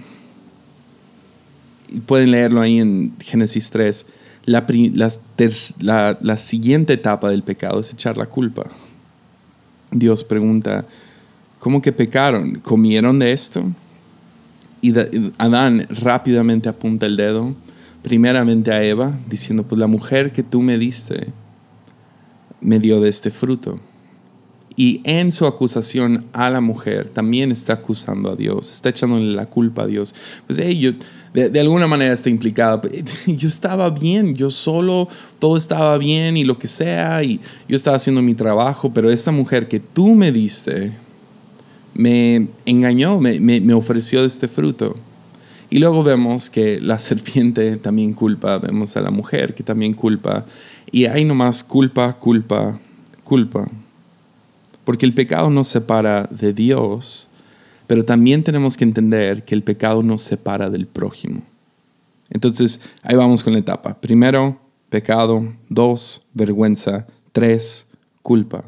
pueden 2.07 2.31
leerlo 2.31 2.61
ahí 2.61 2.79
en 2.79 3.15
Génesis 3.21 3.71
3, 3.71 4.07
la, 4.49 6.19
la, 6.21 6.39
siguiente 6.39 6.95
etapa 6.95 7.31
del 7.31 7.43
pecado 7.43 7.81
es 7.81 7.93
echar 7.93 8.17
la 8.17 8.27
culpa. 8.27 8.65
Dios 9.91 10.25
pregunta, 10.25 10.87
¿cómo 11.59 11.83
que 11.83 11.93
pecaron? 11.93 12.61
¿Comieron 12.61 13.19
de 13.19 13.33
esto? 13.33 13.65
Y 14.81 14.95
Adán 15.39 15.87
rápidamente 15.91 16.69
apunta 16.69 17.07
el 17.07 17.17
dedo, 17.17 17.55
primeramente 18.03 18.73
a 18.73 18.83
Eva, 18.83 19.19
diciendo, 19.29 19.65
pues 19.65 19.79
la 19.79 19.87
mujer 19.87 20.33
que 20.33 20.43
tú 20.43 20.63
me 20.63 20.79
diste 20.79 21.29
me 22.61 22.79
dio 22.79 23.01
de 23.01 23.09
este 23.09 23.31
fruto. 23.31 23.81
Y 24.77 25.01
en 25.05 25.33
su 25.33 25.45
acusación 25.45 26.27
a 26.33 26.49
la 26.51 26.61
mujer 26.61 27.09
también 27.09 27.51
está 27.51 27.75
acusando 27.75 28.31
a 28.31 28.37
Dios, 28.37 28.71
está 28.71 28.91
echándole 28.91 29.35
la 29.35 29.47
culpa 29.47 29.83
a 29.83 29.87
Dios. 29.87 30.15
Pues 30.47 30.61
hey, 30.63 30.97
de, 31.33 31.61
alguna 31.61 31.87
manera 31.87 32.15
está 32.15 32.31
implicada. 32.31 32.81
Yo 33.27 33.49
estaba 33.49 33.91
bien, 33.91 34.35
yo 34.35 34.51
solo, 34.51 35.09
todo 35.39 35.57
estaba 35.57 35.97
bien 35.99 36.37
y 36.37 36.45
lo 36.45 36.59
que 36.59 36.69
sea, 36.69 37.23
y 37.23 37.41
yo 37.69 37.77
estaba 37.77 37.97
haciendo 37.97 38.23
mi 38.23 38.35
trabajo, 38.35 38.93
pero 38.93 39.11
esta 39.11 39.31
mujer 39.31 39.69
que 39.69 39.81
tú 39.81 40.15
me 40.15 40.33
diste 40.33 40.93
me 41.95 42.49
engañó, 42.65 43.19
me, 43.21 43.41
me 43.41 43.75
ofreció 43.75 44.25
este 44.25 44.49
fruto. 44.49 44.97
Y 45.71 45.79
luego 45.79 46.03
vemos 46.03 46.49
que 46.49 46.81
la 46.81 46.99
serpiente 46.99 47.77
también 47.77 48.15
culpa, 48.15 48.59
vemos 48.59 48.97
a 48.97 49.01
la 49.01 49.11
mujer 49.11 49.55
que 49.55 49.63
también 49.63 49.95
culpa, 49.95 50.45
y 50.91 51.07
hay 51.07 51.25
nomás 51.25 51.63
culpa, 51.63 52.15
culpa, 52.15 52.79
culpa. 53.25 53.69
Porque 54.85 55.05
el 55.05 55.13
pecado 55.13 55.51
nos 55.51 55.69
separa 55.69 56.27
de 56.31 56.55
Dios, 56.55 57.29
pero 57.89 58.05
también 58.05 58.45
tenemos 58.45 58.77
que 58.77 58.85
entender 58.85 59.45
que 59.45 59.55
el 59.55 59.65
pecado 59.65 60.03
nos 60.03 60.21
separa 60.21 60.69
del 60.69 60.87
prójimo. 60.87 61.43
Entonces, 62.29 62.81
ahí 63.03 63.17
vamos 63.17 63.43
con 63.43 63.55
la 63.55 63.61
etapa. 63.61 63.99
Primero, 63.99 64.61
pecado. 64.91 65.55
Dos, 65.71 66.27
vergüenza. 66.35 67.07
Tres, 67.33 67.87
culpa. 68.21 68.63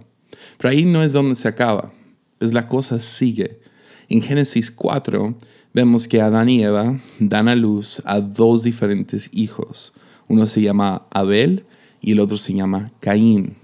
Pero 0.57 0.71
ahí 0.71 0.87
no 0.87 1.03
es 1.03 1.13
donde 1.13 1.35
se 1.35 1.49
acaba. 1.49 1.93
Pues 2.39 2.55
la 2.55 2.67
cosa 2.67 2.99
sigue. 2.99 3.61
En 4.09 4.23
Génesis 4.23 4.71
4 4.71 5.37
vemos 5.75 6.09
que 6.09 6.23
Adán 6.23 6.49
y 6.49 6.65
Eva 6.65 6.99
dan 7.19 7.49
a 7.49 7.55
luz 7.55 8.01
a 8.07 8.21
dos 8.21 8.63
diferentes 8.63 9.29
hijos. 9.35 9.93
Uno 10.29 10.47
se 10.47 10.63
llama 10.63 11.03
Abel 11.11 11.67
y 12.01 12.13
el 12.13 12.21
otro 12.21 12.39
se 12.39 12.55
llama 12.55 12.91
Caín. 13.01 13.55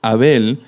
Abel 0.00 0.58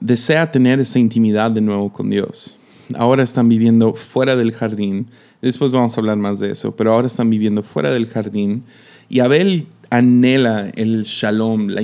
desea 0.00 0.52
tener 0.52 0.78
esa 0.78 1.00
intimidad 1.00 1.50
de 1.50 1.60
nuevo 1.60 1.92
con 1.92 2.08
Dios. 2.08 2.60
Ahora 2.98 3.22
están 3.22 3.48
viviendo 3.48 3.94
fuera 3.94 4.36
del 4.36 4.52
jardín. 4.52 5.06
Después 5.40 5.72
vamos 5.72 5.96
a 5.96 6.00
hablar 6.00 6.16
más 6.16 6.38
de 6.38 6.52
eso, 6.52 6.76
pero 6.76 6.92
ahora 6.92 7.06
están 7.06 7.30
viviendo 7.30 7.62
fuera 7.62 7.90
del 7.90 8.06
jardín. 8.06 8.64
Y 9.08 9.20
Abel 9.20 9.66
anhela 9.90 10.70
el 10.74 11.02
shalom, 11.02 11.68
la, 11.68 11.82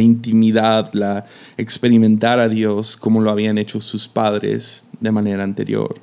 intimidad, 0.00 0.92
la 0.92 1.24
experimentar 1.56 2.38
a 2.38 2.48
Dios 2.48 2.96
como 2.96 3.20
lo 3.20 3.30
habían 3.30 3.56
hecho 3.56 3.80
sus 3.80 4.06
padres 4.06 4.86
de 5.00 5.10
manera 5.10 5.44
anterior. 5.44 5.94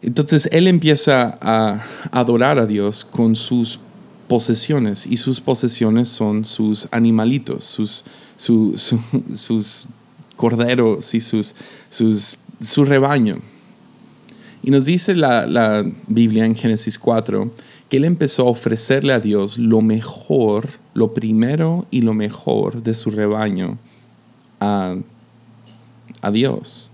Entonces 0.00 0.48
él 0.52 0.68
empieza 0.68 1.38
a 1.40 1.82
adorar 2.10 2.58
a 2.58 2.66
Dios 2.66 3.04
con 3.04 3.36
sus 3.36 3.80
posesiones 4.28 5.06
y 5.06 5.16
sus 5.16 5.40
posesiones 5.40 6.08
son 6.08 6.44
sus 6.44 6.88
animalitos, 6.90 7.64
sus, 7.64 8.04
sus 8.36 9.88
corderos 10.36 11.14
y 11.14 11.20
sus, 11.20 11.54
sus, 11.88 12.38
su 12.60 12.84
rebaño. 12.84 13.38
Y 14.62 14.70
nos 14.70 14.84
dice 14.84 15.14
la, 15.14 15.46
la, 15.46 15.84
Biblia 16.08 16.44
en 16.44 16.54
Génesis 16.54 16.98
4 16.98 17.50
que 17.88 17.98
él 17.98 18.04
empezó 18.04 18.42
a 18.42 18.50
ofrecerle 18.50 19.12
a 19.12 19.20
Dios 19.20 19.58
lo 19.58 19.80
mejor, 19.80 20.70
lo 20.92 21.14
primero 21.14 21.86
y 21.90 22.00
lo 22.00 22.14
mejor 22.14 22.82
de 22.82 22.94
su 22.94 23.10
rebaño 23.10 23.78
a, 24.58 24.96
a 26.20 26.30
Dios. 26.32 26.90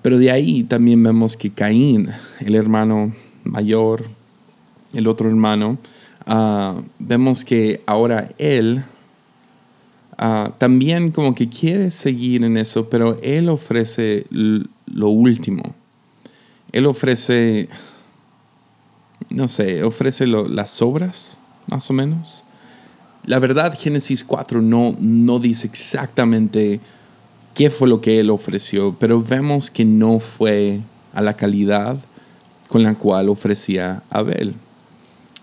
Pero 0.00 0.18
de 0.18 0.30
ahí 0.30 0.62
también 0.62 1.02
vemos 1.02 1.36
que 1.36 1.50
Caín, 1.50 2.08
el 2.40 2.54
hermano 2.54 3.14
mayor, 3.44 4.06
el 4.94 5.08
otro 5.08 5.28
hermano, 5.28 5.78
Ah, 6.28 6.74
vemos 6.98 7.44
que 7.44 7.82
ahora 7.86 8.30
él 8.38 8.82
ah, 10.18 10.52
también 10.58 11.10
como 11.10 11.34
que 11.34 11.48
quiere 11.48 11.90
seguir 11.90 12.44
en 12.44 12.56
eso, 12.56 12.88
pero 12.88 13.18
él 13.22 13.48
ofrece 13.48 14.26
lo 14.30 15.08
último. 15.08 15.74
Él 16.72 16.86
ofrece, 16.86 17.68
no 19.30 19.48
sé, 19.48 19.82
ofrece 19.82 20.26
las 20.26 20.82
obras, 20.82 21.40
más 21.68 21.88
o 21.90 21.92
menos. 21.92 22.44
La 23.24 23.38
verdad, 23.38 23.76
Génesis 23.78 24.22
4 24.22 24.62
no, 24.62 24.96
no 25.00 25.38
dice 25.38 25.66
exactamente 25.66 26.80
qué 27.54 27.70
fue 27.70 27.88
lo 27.88 28.00
que 28.00 28.20
él 28.20 28.30
ofreció, 28.30 28.94
pero 28.98 29.22
vemos 29.22 29.70
que 29.70 29.84
no 29.84 30.20
fue 30.20 30.80
a 31.12 31.22
la 31.22 31.34
calidad 31.34 31.96
con 32.68 32.82
la 32.82 32.94
cual 32.94 33.28
ofrecía 33.28 34.02
Abel. 34.10 34.54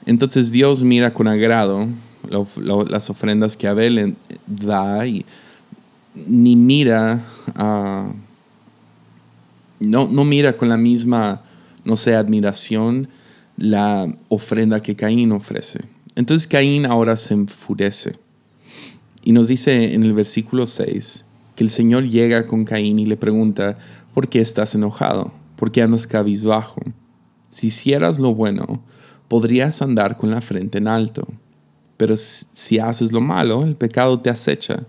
Entonces 0.05 0.51
Dios 0.51 0.83
mira 0.83 1.13
con 1.13 1.27
agrado 1.27 1.87
las 2.29 3.09
ofrendas 3.09 3.57
que 3.57 3.67
Abel 3.67 4.15
da 4.45 5.05
y 5.05 5.25
ni 6.15 6.55
mira, 6.55 7.23
no, 9.79 10.07
no 10.07 10.25
mira 10.25 10.55
con 10.57 10.69
la 10.69 10.77
misma, 10.77 11.41
no 11.83 11.95
sé, 11.95 12.15
admiración 12.15 13.07
la 13.57 14.07
ofrenda 14.29 14.81
que 14.81 14.95
Caín 14.95 15.31
ofrece. 15.31 15.81
Entonces 16.15 16.47
Caín 16.47 16.85
ahora 16.85 17.17
se 17.17 17.33
enfurece. 17.33 18.17
Y 19.23 19.31
nos 19.31 19.47
dice 19.47 19.93
en 19.93 20.03
el 20.03 20.13
versículo 20.13 20.67
6 20.67 21.25
que 21.55 21.63
el 21.63 21.69
Señor 21.69 22.07
llega 22.07 22.45
con 22.45 22.65
Caín 22.65 22.99
y 22.99 23.05
le 23.05 23.17
pregunta, 23.17 23.77
¿por 24.13 24.27
qué 24.27 24.41
estás 24.41 24.75
enojado? 24.75 25.31
¿Por 25.55 25.71
qué 25.71 25.81
andas 25.81 26.07
cabizbajo? 26.07 26.81
Si 27.49 27.67
hicieras 27.67 28.19
lo 28.19 28.33
bueno, 28.33 28.83
podrías 29.27 29.81
andar 29.81 30.17
con 30.17 30.31
la 30.31 30.41
frente 30.41 30.79
en 30.79 30.87
alto. 30.87 31.27
Pero 32.03 32.17
si 32.17 32.79
haces 32.79 33.13
lo 33.13 33.21
malo, 33.21 33.63
el 33.63 33.77
pecado 33.77 34.19
te 34.19 34.29
acecha 34.29 34.83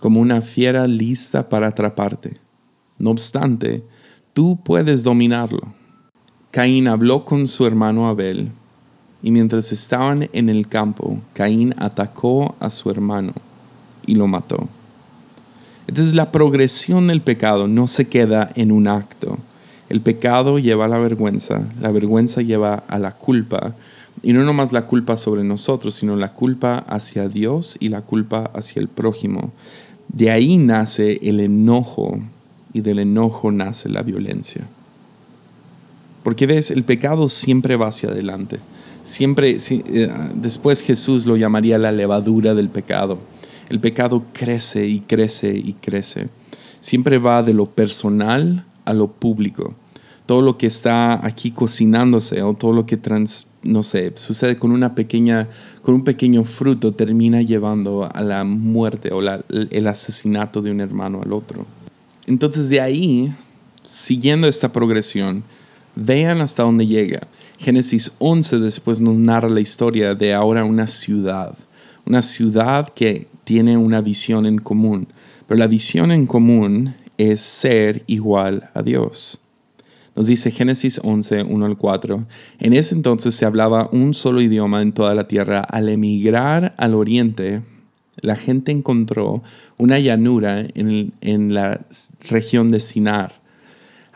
como 0.00 0.20
una 0.20 0.42
fiera 0.42 0.84
lista 0.84 1.48
para 1.48 1.68
atraparte. 1.68 2.38
No 2.98 3.10
obstante, 3.10 3.84
tú 4.32 4.58
puedes 4.64 5.04
dominarlo. 5.04 5.60
Caín 6.50 6.88
habló 6.88 7.24
con 7.24 7.46
su 7.46 7.66
hermano 7.66 8.08
Abel, 8.08 8.50
y 9.22 9.30
mientras 9.30 9.70
estaban 9.70 10.28
en 10.32 10.48
el 10.48 10.66
campo, 10.66 11.20
Caín 11.34 11.72
atacó 11.78 12.56
a 12.58 12.68
su 12.68 12.90
hermano 12.90 13.32
y 14.04 14.16
lo 14.16 14.26
mató. 14.26 14.68
Entonces 15.86 16.14
la 16.14 16.32
progresión 16.32 17.06
del 17.06 17.22
pecado 17.22 17.68
no 17.68 17.86
se 17.86 18.08
queda 18.08 18.50
en 18.56 18.72
un 18.72 18.88
acto, 18.88 19.38
el 19.88 20.00
pecado 20.00 20.58
lleva 20.58 20.86
a 20.86 20.88
la 20.88 20.98
vergüenza, 20.98 21.62
la 21.80 21.92
vergüenza 21.92 22.42
lleva 22.42 22.74
a 22.88 22.98
la 22.98 23.12
culpa, 23.12 23.76
y 24.22 24.32
no 24.32 24.44
nomás 24.44 24.72
la 24.72 24.84
culpa 24.84 25.16
sobre 25.16 25.44
nosotros, 25.44 25.94
sino 25.94 26.16
la 26.16 26.32
culpa 26.32 26.78
hacia 26.88 27.28
Dios 27.28 27.76
y 27.80 27.88
la 27.88 28.02
culpa 28.02 28.50
hacia 28.54 28.80
el 28.80 28.88
prójimo. 28.88 29.52
De 30.08 30.30
ahí 30.30 30.56
nace 30.58 31.18
el 31.22 31.40
enojo 31.40 32.20
y 32.72 32.80
del 32.82 32.98
enojo 32.98 33.50
nace 33.50 33.88
la 33.88 34.02
violencia. 34.02 34.66
Porque 36.22 36.46
ves, 36.46 36.70
el 36.70 36.84
pecado 36.84 37.28
siempre 37.28 37.76
va 37.76 37.88
hacia 37.88 38.10
adelante, 38.10 38.58
siempre, 39.02 39.56
eh, 39.56 40.10
después 40.34 40.82
Jesús 40.82 41.24
lo 41.24 41.36
llamaría 41.36 41.78
la 41.78 41.92
levadura 41.92 42.54
del 42.54 42.68
pecado. 42.68 43.18
El 43.70 43.80
pecado 43.80 44.24
crece 44.32 44.86
y 44.86 45.00
crece 45.00 45.56
y 45.56 45.74
crece. 45.74 46.28
Siempre 46.80 47.18
va 47.18 47.42
de 47.42 47.54
lo 47.54 47.66
personal 47.66 48.66
a 48.84 48.92
lo 48.92 49.12
público. 49.12 49.74
Todo 50.30 50.42
lo 50.42 50.56
que 50.56 50.68
está 50.68 51.26
aquí 51.26 51.50
cocinándose 51.50 52.40
o 52.42 52.54
todo 52.54 52.72
lo 52.72 52.86
que 52.86 52.96
trans, 52.96 53.48
no 53.64 53.82
sé, 53.82 54.12
sucede 54.14 54.56
con 54.56 54.70
una 54.70 54.94
pequeña, 54.94 55.48
con 55.82 55.96
un 55.96 56.04
pequeño 56.04 56.44
fruto 56.44 56.94
termina 56.94 57.42
llevando 57.42 58.08
a 58.14 58.22
la 58.22 58.44
muerte 58.44 59.10
o 59.12 59.20
el 59.20 59.86
asesinato 59.88 60.62
de 60.62 60.70
un 60.70 60.80
hermano 60.80 61.20
al 61.20 61.32
otro. 61.32 61.66
Entonces 62.28 62.68
de 62.68 62.80
ahí, 62.80 63.34
siguiendo 63.82 64.46
esta 64.46 64.72
progresión, 64.72 65.42
vean 65.96 66.40
hasta 66.40 66.62
dónde 66.62 66.86
llega. 66.86 67.26
Génesis 67.58 68.12
11 68.20 68.60
después 68.60 69.00
nos 69.00 69.18
narra 69.18 69.48
la 69.48 69.60
historia 69.60 70.14
de 70.14 70.32
ahora 70.32 70.64
una 70.64 70.86
ciudad, 70.86 71.58
una 72.06 72.22
ciudad 72.22 72.88
que 72.90 73.26
tiene 73.42 73.76
una 73.76 74.00
visión 74.00 74.46
en 74.46 74.58
común, 74.58 75.08
pero 75.48 75.58
la 75.58 75.66
visión 75.66 76.12
en 76.12 76.28
común 76.28 76.94
es 77.18 77.40
ser 77.40 78.04
igual 78.06 78.70
a 78.74 78.82
Dios. 78.84 79.40
Nos 80.16 80.26
dice 80.26 80.50
Génesis 80.50 81.00
11, 81.02 81.44
1 81.44 81.66
al 81.66 81.76
4. 81.76 82.26
En 82.58 82.72
ese 82.72 82.94
entonces 82.94 83.34
se 83.34 83.46
hablaba 83.46 83.88
un 83.92 84.12
solo 84.12 84.40
idioma 84.40 84.82
en 84.82 84.92
toda 84.92 85.14
la 85.14 85.28
tierra. 85.28 85.60
Al 85.60 85.88
emigrar 85.88 86.74
al 86.78 86.94
oriente, 86.94 87.62
la 88.20 88.34
gente 88.34 88.72
encontró 88.72 89.42
una 89.78 89.98
llanura 89.98 90.66
en, 90.74 91.12
en 91.20 91.54
la 91.54 91.80
región 92.28 92.70
de 92.70 92.80
Sinar. 92.80 93.40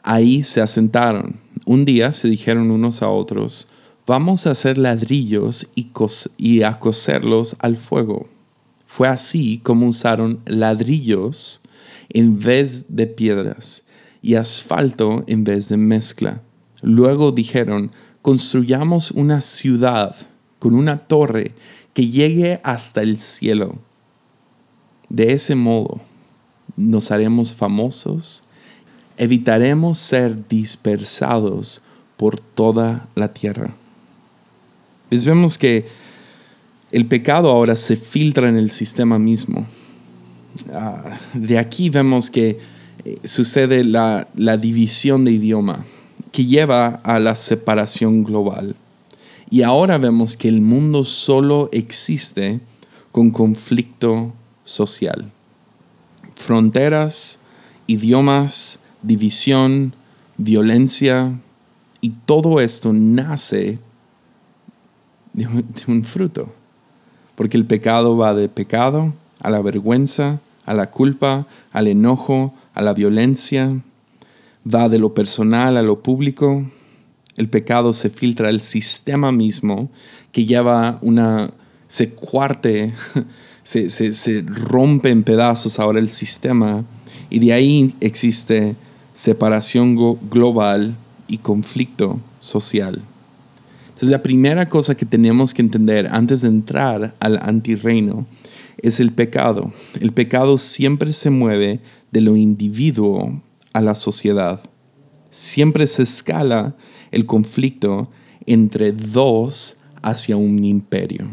Ahí 0.03 0.43
se 0.43 0.61
asentaron. 0.61 1.37
Un 1.65 1.85
día 1.85 2.13
se 2.13 2.29
dijeron 2.29 2.71
unos 2.71 3.01
a 3.01 3.09
otros, 3.09 3.69
vamos 4.07 4.47
a 4.47 4.51
hacer 4.51 4.77
ladrillos 4.77 5.69
y, 5.77 5.91
y 6.37 6.63
a 6.63 6.79
coserlos 6.81 7.57
al 7.61 7.77
fuego. 7.77 8.29
Fue 8.87 9.09
así 9.09 9.61
como 9.63 9.87
usaron 9.87 10.41
ladrillos 10.45 11.63
en 12.11 12.39
vez 12.39 12.95
de 12.95 13.07
piedras 13.07 13.84
y 14.25 14.37
asfalto 14.37 15.23
en 15.27 15.45
vez 15.45 15.69
de 15.69 15.77
mezcla. 15.77 16.41
Luego 16.81 17.31
dijeron, 17.31 17.93
construyamos 18.23 19.11
una 19.11 19.43
ciudad 19.43 20.17
con 20.59 20.75
una 20.75 20.97
torre 20.97 21.53
que 21.93 22.09
llegue 22.09 22.59
hasta 22.65 23.03
el 23.03 23.19
cielo. 23.19 23.77
De 25.11 25.35
ese 25.35 25.55
modo 25.55 26.01
nos 26.75 27.11
haremos 27.11 27.55
famosos, 27.55 28.43
evitaremos 29.19 29.99
ser 29.99 30.49
dispersados 30.49 31.83
por 32.17 32.41
toda 32.41 33.07
la 33.15 33.35
tierra. 33.35 33.75
vemos 35.11 35.59
que 35.59 35.87
el 36.91 37.07
pecado 37.07 37.51
ahora 37.51 37.77
se 37.77 37.97
filtra 37.97 38.49
en 38.49 38.57
el 38.57 38.71
sistema 38.71 39.19
mismo. 39.19 39.67
Ah, 40.73 41.19
de 41.35 41.59
aquí 41.59 41.91
vemos 41.91 42.31
que 42.31 42.74
sucede 43.25 43.85
la, 43.85 44.29
la 44.35 44.57
división 44.57 45.25
de 45.25 45.33
idioma 45.33 45.85
que 46.33 46.45
lleva 46.45 47.01
a 47.05 47.19
la 47.21 47.35
separación 47.35 48.25
global. 48.25 48.77
Y 49.51 49.63
ahora 49.63 49.99
vemos 49.99 50.37
que 50.37 50.49
el 50.49 50.61
mundo 50.61 51.05
solo 51.05 51.69
existe 51.73 52.61
con 53.13 53.31
conflicto 53.31 54.33
social. 54.65 55.31
Fronteras, 56.35 57.39
idiomas, 57.87 58.81
división, 59.03 59.95
violencia, 60.37 61.39
y 62.05 62.11
todo 62.11 62.61
esto 62.61 62.93
nace 62.93 63.79
de 65.33 65.47
un, 65.87 66.05
fruto. 66.05 66.53
Porque 67.35 67.57
el 67.57 67.65
pecado 67.65 68.17
va 68.19 68.35
de 68.35 68.51
pecado 68.51 69.15
a 69.41 69.49
la 69.49 69.63
vergüenza, 69.63 70.39
a 70.67 70.75
la 70.75 70.91
culpa, 70.91 71.47
al 71.73 71.87
enojo, 71.87 72.53
a 72.75 72.83
la 72.83 72.93
violencia, 72.93 73.81
va 74.67 74.89
de 74.89 74.99
lo 74.99 75.15
personal 75.15 75.77
a 75.77 75.83
lo 75.83 76.03
público. 76.03 76.65
El 77.37 77.49
pecado 77.49 77.93
se 77.93 78.11
filtra 78.11 78.49
al 78.49 78.61
sistema 78.61 79.33
mismo 79.33 79.91
que 80.33 80.45
lleva 80.45 80.99
una, 81.01 81.51
se 81.87 82.11
cuarte, 82.11 82.93
se, 83.63 83.89
se 83.89 84.43
rompe 84.43 85.11
en 85.11 85.23
pedazos 85.23 85.79
ahora 85.79 85.99
el 85.99 86.11
sistema 86.11 86.85
y 87.31 87.39
de 87.39 87.53
ahí 87.53 87.95
existe 88.01 88.77
separación 89.13 89.97
global 90.29 90.95
y 91.29 91.39
conflicto 91.39 92.21
social. 92.41 93.03
Entonces 93.89 94.09
la 94.09 94.23
primera 94.23 94.69
cosa 94.69 94.97
que 94.97 95.07
tenemos 95.07 95.55
que 95.55 95.63
entender 95.63 96.09
antes 96.11 96.41
de 96.41 96.49
entrar 96.49 97.15
al 97.21 97.39
antirreino 97.43 98.27
es 98.79 99.01
el 99.01 99.13
pecado. 99.13 99.73
El 100.01 100.13
pecado 100.13 100.59
siempre 100.59 101.13
se 101.13 101.31
mueve 101.31 101.81
de 102.15 102.21
lo 102.21 102.37
individuo 102.37 103.43
a 103.73 103.81
la 103.81 103.97
sociedad. 103.97 104.61
Siempre 105.31 105.85
se 105.89 106.05
escala 106.05 106.77
el 107.11 107.27
conflicto 107.27 108.09
entre 108.47 108.93
dos 108.93 109.79
hacia 110.01 110.37
un 110.37 110.63
imperio. 110.63 111.27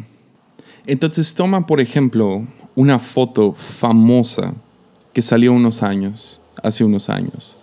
Entonces 0.88 1.36
toma, 1.36 1.67
por 1.67 1.80
ejemplo, 1.82 2.48
una 2.74 2.98
foto 2.98 3.54
famosa 3.54 4.56
que 5.13 5.22
salió 5.22 5.54
unos 5.54 5.84
años, 5.84 6.41
hace 6.63 6.84
unos 6.84 7.10
años, 7.10 7.58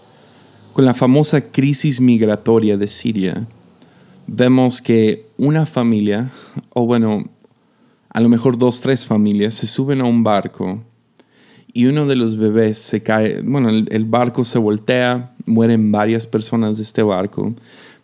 con 0.73 0.85
la 0.85 0.95
famosa 0.95 1.41
crisis 1.41 2.01
migratoria 2.01 2.77
de 2.77 2.87
Siria. 2.87 3.49
Vemos 4.29 4.81
que 4.81 5.27
una 5.37 5.67
familia, 5.67 6.31
o 6.73 6.87
bueno, 6.87 7.25
a 8.11 8.21
lo 8.21 8.29
mejor 8.29 8.57
dos, 8.57 8.81
tres 8.81 9.05
familias, 9.05 9.55
se 9.55 9.67
suben 9.67 10.03
a 10.03 10.05
un 10.05 10.23
barco 10.23 10.85
y 11.73 11.87
uno 11.87 12.07
de 12.07 12.17
los 12.17 12.37
bebés 12.37 12.79
se 12.79 13.03
cae, 13.03 13.43
bueno, 13.43 13.69
el, 13.69 14.05
barco 14.07 14.45
se 14.45 14.59
voltea, 14.59 15.33
mueren 15.47 15.93
varias 15.93 16.27
personas 16.27 16.79
de 16.79 16.83
este 16.83 17.03
barco, 17.03 17.55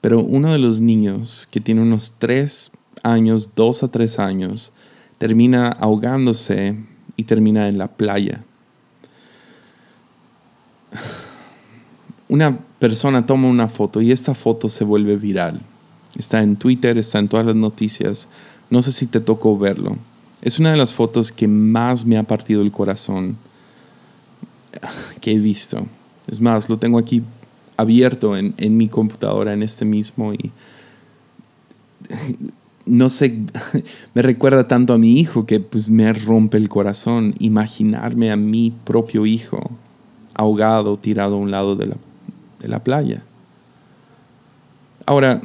pero 0.00 0.20
uno 0.22 0.52
de 0.52 0.58
los 0.58 0.80
niños, 0.80 1.48
que 1.50 1.60
tiene 1.60 1.82
unos 1.82 2.16
tres 2.18 2.70
años, 3.02 3.52
dos 3.54 3.82
a 3.82 3.88
tres 3.88 4.18
años, 4.18 4.72
termina 5.18 5.68
ahogándose 5.68 6.76
y 7.16 7.24
termina 7.24 7.68
en 7.68 7.78
la 7.78 7.88
playa. 7.88 8.44
Una 12.28 12.58
persona 12.78 13.24
toma 13.24 13.48
una 13.48 13.68
foto 13.68 14.02
y 14.02 14.12
esta 14.12 14.34
foto 14.34 14.68
se 14.68 14.84
vuelve 14.84 15.16
viral. 15.16 15.60
Está 16.18 16.42
en 16.42 16.56
Twitter, 16.56 16.98
está 16.98 17.18
en 17.18 17.28
todas 17.28 17.46
las 17.46 17.56
noticias. 17.56 18.28
No 18.70 18.82
sé 18.82 18.92
si 18.92 19.06
te 19.06 19.20
tocó 19.20 19.58
verlo. 19.58 19.96
Es 20.42 20.58
una 20.58 20.70
de 20.70 20.76
las 20.76 20.92
fotos 20.92 21.32
que 21.32 21.48
más 21.48 22.04
me 22.04 22.18
ha 22.18 22.22
partido 22.22 22.60
el 22.62 22.70
corazón 22.70 23.36
que 25.20 25.32
he 25.32 25.38
visto. 25.38 25.86
Es 26.26 26.40
más, 26.40 26.68
lo 26.68 26.78
tengo 26.78 26.98
aquí 26.98 27.22
abierto 27.76 28.36
en, 28.36 28.54
en 28.56 28.76
mi 28.76 28.88
computadora, 28.88 29.52
en 29.52 29.62
este 29.62 29.84
mismo, 29.84 30.32
y 30.32 30.50
no 32.86 33.08
sé, 33.08 33.38
me 34.14 34.22
recuerda 34.22 34.68
tanto 34.68 34.92
a 34.92 34.98
mi 34.98 35.18
hijo 35.18 35.46
que 35.46 35.60
pues 35.60 35.88
me 35.88 36.12
rompe 36.12 36.56
el 36.56 36.68
corazón 36.68 37.34
imaginarme 37.38 38.30
a 38.30 38.36
mi 38.36 38.72
propio 38.84 39.26
hijo 39.26 39.70
ahogado, 40.34 40.96
tirado 40.98 41.36
a 41.36 41.38
un 41.38 41.50
lado 41.50 41.76
de 41.76 41.86
la, 41.86 41.96
de 42.60 42.68
la 42.68 42.82
playa. 42.82 43.22
Ahora, 45.06 45.40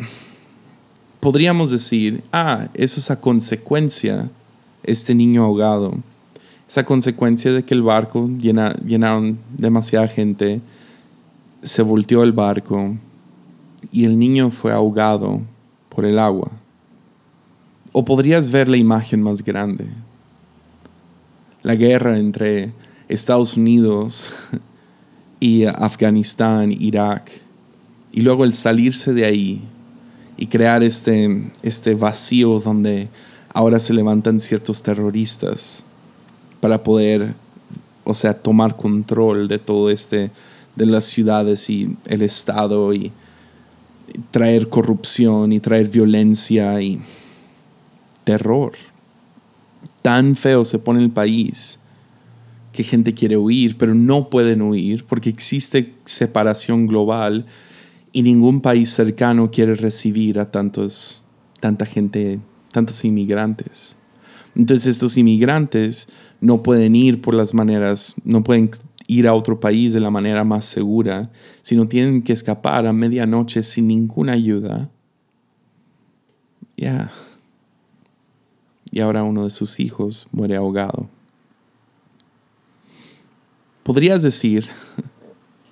podríamos 1.19 1.69
decir, 1.71 2.23
ah, 2.31 2.67
eso 2.73 2.99
es 2.99 3.11
a 3.11 3.19
consecuencia, 3.19 4.29
este 4.83 5.13
niño 5.13 5.43
ahogado, 5.43 5.97
esa 6.69 6.85
consecuencia 6.85 7.51
de 7.51 7.63
que 7.63 7.73
el 7.73 7.81
barco 7.81 8.29
llena, 8.39 8.75
llenaron 8.85 9.39
demasiada 9.57 10.07
gente, 10.07 10.61
se 11.63 11.81
volteó 11.81 12.21
el 12.21 12.31
barco 12.31 12.95
y 13.91 14.05
el 14.05 14.19
niño 14.19 14.51
fue 14.51 14.71
ahogado 14.71 15.41
por 15.89 16.05
el 16.05 16.19
agua. 16.19 16.51
O 17.91 18.05
podrías 18.05 18.51
ver 18.51 18.69
la 18.69 18.77
imagen 18.77 19.19
más 19.19 19.43
grande, 19.43 19.87
la 21.63 21.73
guerra 21.73 22.19
entre 22.19 22.71
Estados 23.07 23.57
Unidos 23.57 24.29
y 25.39 25.65
Afganistán, 25.65 26.71
Irak, 26.71 27.31
y 28.11 28.21
luego 28.21 28.45
el 28.45 28.53
salirse 28.53 29.11
de 29.13 29.25
ahí 29.25 29.63
y 30.37 30.45
crear 30.45 30.83
este, 30.83 31.51
este 31.63 31.95
vacío 31.95 32.59
donde 32.59 33.09
ahora 33.55 33.79
se 33.79 33.95
levantan 33.95 34.39
ciertos 34.39 34.83
terroristas 34.83 35.83
para 36.59 36.83
poder, 36.83 37.33
o 38.03 38.13
sea, 38.13 38.33
tomar 38.33 38.75
control 38.75 39.47
de 39.47 39.59
todo 39.59 39.89
este, 39.89 40.31
de 40.75 40.85
las 40.85 41.05
ciudades 41.05 41.69
y 41.69 41.95
el 42.05 42.21
Estado 42.21 42.93
y 42.93 43.11
traer 44.31 44.69
corrupción 44.69 45.51
y 45.51 45.59
traer 45.59 45.89
violencia 45.89 46.81
y 46.81 46.99
terror. 48.23 48.73
Tan 50.01 50.35
feo 50.35 50.63
se 50.65 50.79
pone 50.79 51.03
el 51.03 51.11
país 51.11 51.79
que 52.71 52.83
gente 52.83 53.13
quiere 53.13 53.37
huir, 53.37 53.77
pero 53.77 53.93
no 53.93 54.29
pueden 54.29 54.61
huir 54.61 55.05
porque 55.05 55.29
existe 55.29 55.93
separación 56.05 56.87
global 56.87 57.45
y 58.11 58.21
ningún 58.21 58.61
país 58.61 58.89
cercano 58.89 59.51
quiere 59.51 59.75
recibir 59.75 60.39
a 60.39 60.49
tantos 60.49 61.23
tanta 61.59 61.85
gente, 61.85 62.39
tantos 62.71 63.03
inmigrantes. 63.03 63.97
Entonces 64.55 64.87
estos 64.87 65.17
inmigrantes 65.17 66.07
no 66.41 66.63
pueden 66.63 66.95
ir 66.95 67.21
por 67.21 67.33
las 67.33 67.53
maneras, 67.53 68.15
no 68.23 68.43
pueden 68.43 68.71
ir 69.07 69.27
a 69.27 69.33
otro 69.33 69.59
país 69.59 69.93
de 69.93 69.99
la 69.99 70.11
manera 70.11 70.43
más 70.43 70.65
segura, 70.65 71.31
sino 71.61 71.87
tienen 71.87 72.21
que 72.21 72.33
escapar 72.33 72.85
a 72.85 72.93
medianoche 72.93 73.63
sin 73.63 73.87
ninguna 73.87 74.33
ayuda. 74.33 74.89
Ya. 76.77 77.11
Y 78.91 78.99
ahora 78.99 79.23
uno 79.23 79.43
de 79.43 79.49
sus 79.49 79.79
hijos 79.79 80.27
muere 80.31 80.55
ahogado. 80.55 81.09
Podrías 83.83 84.21
decir 84.21 84.67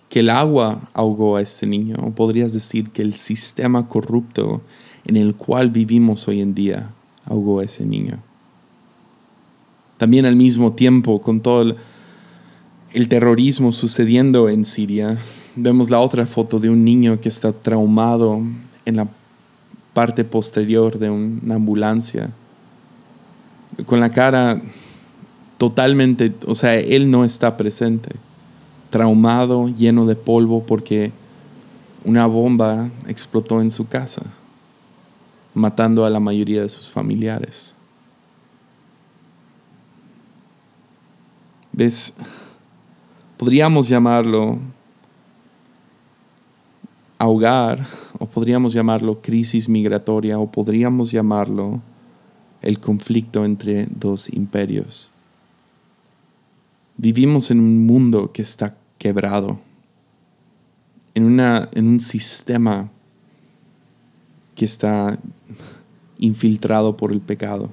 que 0.10 0.21
el 0.21 0.30
agua 0.30 0.89
ahogó 0.93 1.36
a 1.38 1.41
este 1.41 1.67
niño, 1.67 1.95
o 2.01 2.12
podrías 2.12 2.53
decir 2.53 2.89
que 2.89 3.03
el 3.03 3.13
sistema 3.13 3.88
corrupto 3.88 4.62
en 5.06 5.15
el 5.15 5.36
cual 5.36 5.69
vivimos 5.69 6.27
hoy 6.27 6.41
en 6.41 6.56
día 6.56 6.91
ahogó 7.25 7.60
a 7.60 7.65
ese 7.65 7.86
niño. 7.86 8.23
También 9.97 10.25
al 10.25 10.36
mismo 10.36 10.73
tiempo, 10.73 11.21
con 11.21 11.41
todo 11.41 11.75
el, 12.93 13.10
terrorismo 13.10 13.71
sucediendo 13.71 14.49
en 14.49 14.65
Siria, 14.65 15.17
vemos 15.55 15.89
la 15.89 15.99
otra 15.99 16.25
foto 16.25 16.60
de 16.60 16.69
un 16.69 16.83
niño 16.83 17.19
que 17.19 17.29
está 17.29 17.51
traumado 17.51 18.41
en 18.86 18.95
la 18.95 19.07
parte 19.93 20.23
posterior 20.23 20.97
de 20.99 21.10
una 21.10 21.55
ambulancia, 21.55 22.31
con 23.86 23.99
la 23.99 24.10
cara 24.10 24.62
totalmente, 25.57 26.33
o 26.45 26.55
sea, 26.55 26.75
él 26.75 27.10
no 27.10 27.25
está 27.25 27.57
presente, 27.57 28.12
traumado, 28.89 29.67
lleno 29.67 30.05
de 30.05 30.15
polvo 30.15 30.63
porque 30.63 31.12
una 32.05 32.25
bomba 32.27 32.89
explotó 33.07 33.62
en 33.62 33.71
su 33.71 33.88
casa, 33.88 34.23
matando 35.53 36.05
a 36.05 36.10
la 36.10 36.19
mayoría 36.19 36.62
de 36.62 36.69
sus 36.69 36.89
familiares. 36.89 37.76
¿Ves? 41.77 42.15
Podríamos 43.37 43.87
llamarlo 43.87 44.57
ahogar, 47.19 47.85
o 48.17 48.25
podríamos 48.25 48.73
llamarlo 48.73 49.21
crisis 49.21 49.69
migratoria, 49.69 50.39
o 50.39 50.51
podríamos 50.51 51.11
llamarlo 51.11 51.79
el 52.63 52.79
conflicto 52.79 53.45
entre 53.45 53.85
dos 53.91 54.27
imperios. 54.33 55.11
Vivimos 56.97 57.51
en 57.51 57.59
un 57.59 57.85
mundo 57.85 58.31
que 58.31 58.41
está 58.41 58.75
quebrado, 58.97 59.59
en, 61.13 61.25
una, 61.25 61.69
en 61.75 61.89
un 61.89 61.99
sistema 61.99 62.89
que 64.55 64.65
está 64.65 65.19
infiltrado 66.17 66.97
por 66.97 67.11
el 67.11 67.21
pecado. 67.21 67.69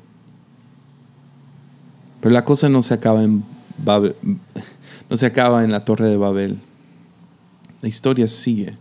Pero 2.21 2.35
la 2.35 2.45
cosa 2.45 2.69
no 2.69 2.83
se 2.83 2.93
acaba 2.93 3.23
en 3.23 3.54
no 3.85 5.17
se 5.17 5.27
acaba 5.27 5.65
en 5.65 5.73
la 5.73 5.85
torre 5.85 6.09
de 6.09 6.17
Babel. 6.17 6.59
La 7.81 7.89
historia 7.89 8.29
sigue. 8.29 8.77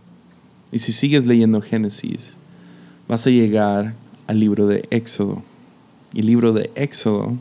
Y 0.72 0.78
si 0.78 0.92
sigues 0.92 1.26
leyendo 1.26 1.60
Génesis, 1.60 2.36
vas 3.08 3.26
a 3.26 3.30
llegar 3.30 3.94
al 4.26 4.40
libro 4.40 4.66
de 4.66 4.86
Éxodo. 4.90 5.42
Y 6.12 6.20
el 6.20 6.26
libro 6.26 6.52
de 6.52 6.70
Éxodo 6.74 7.36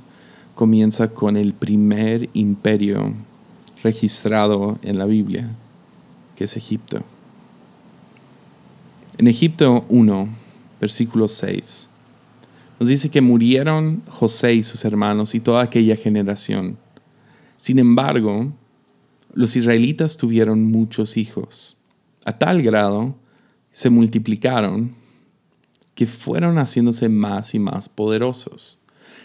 comienza 0.56 1.10
con 1.10 1.38
el 1.38 1.54
primer 1.54 2.30
imperio 2.34 3.13
registrado 3.84 4.78
en 4.84 4.98
la 4.98 5.06
Biblia, 5.06 5.50
que 6.36 6.46
es 6.46 6.58
Egipto. 6.58 7.02
En 9.18 9.28
Egipto 9.28 9.86
1, 9.89 10.30
versículo 10.82 11.28
6, 11.28 11.89
nos 12.80 12.89
dice 12.89 13.10
que 13.10 13.22
murieron 13.22 14.02
José 14.10 14.56
y 14.56 14.63
sus 14.63 14.84
hermanos 14.86 15.36
y 15.36 15.39
toda 15.39 15.63
aquella 15.63 15.96
generación 15.96 16.78
sin 17.63 17.80
embargo, 17.80 18.52
los 19.34 19.56
israelitas 19.56 20.17
tuvieron 20.17 20.65
muchos 20.65 21.15
hijos, 21.15 21.78
a 22.26 22.38
tal 22.38 22.62
grado 22.62 23.15
se 23.71 23.89
multiplicaron 23.89 24.93
que 25.95 26.06
fueron 26.06 26.58
haciéndose 26.58 27.08
más 27.08 27.56
y 27.56 27.60
más 27.60 27.88
poderosos. 27.88 28.80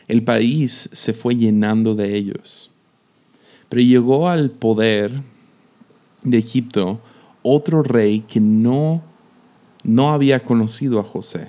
El 0.06 0.22
país 0.22 0.88
se 0.92 1.14
fue 1.14 1.34
llenando 1.34 1.96
de 1.96 2.14
ellos. 2.14 2.70
Pero 3.68 3.82
llegó 3.82 4.28
al 4.28 4.52
poder 4.52 5.20
de 6.22 6.38
Egipto 6.38 7.00
otro 7.42 7.82
rey 7.82 8.20
que 8.20 8.38
no, 8.38 9.02
no 9.82 10.12
había 10.12 10.44
conocido 10.44 11.00
a 11.00 11.02
José. 11.02 11.48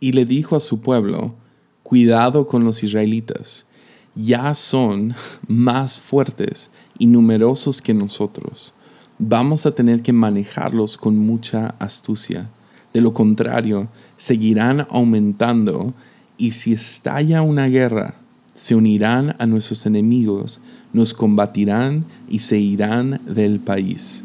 Y 0.00 0.12
le 0.12 0.24
dijo 0.24 0.56
a 0.56 0.60
su 0.60 0.80
pueblo, 0.80 1.34
cuidado 1.82 2.46
con 2.46 2.64
los 2.64 2.82
israelitas, 2.82 3.66
ya 4.14 4.54
son 4.54 5.14
más 5.46 5.98
fuertes 5.98 6.70
y 6.98 7.06
numerosos 7.06 7.80
que 7.80 7.94
nosotros. 7.94 8.74
Vamos 9.18 9.66
a 9.66 9.74
tener 9.74 10.02
que 10.02 10.12
manejarlos 10.12 10.96
con 10.96 11.16
mucha 11.16 11.74
astucia. 11.78 12.48
De 12.92 13.00
lo 13.00 13.12
contrario, 13.12 13.88
seguirán 14.16 14.86
aumentando 14.90 15.94
y 16.38 16.52
si 16.52 16.72
estalla 16.72 17.42
una 17.42 17.66
guerra, 17.66 18.14
se 18.54 18.74
unirán 18.74 19.36
a 19.38 19.46
nuestros 19.46 19.86
enemigos, 19.86 20.60
nos 20.92 21.14
combatirán 21.14 22.04
y 22.28 22.40
se 22.40 22.58
irán 22.58 23.20
del 23.26 23.60
país. 23.60 24.24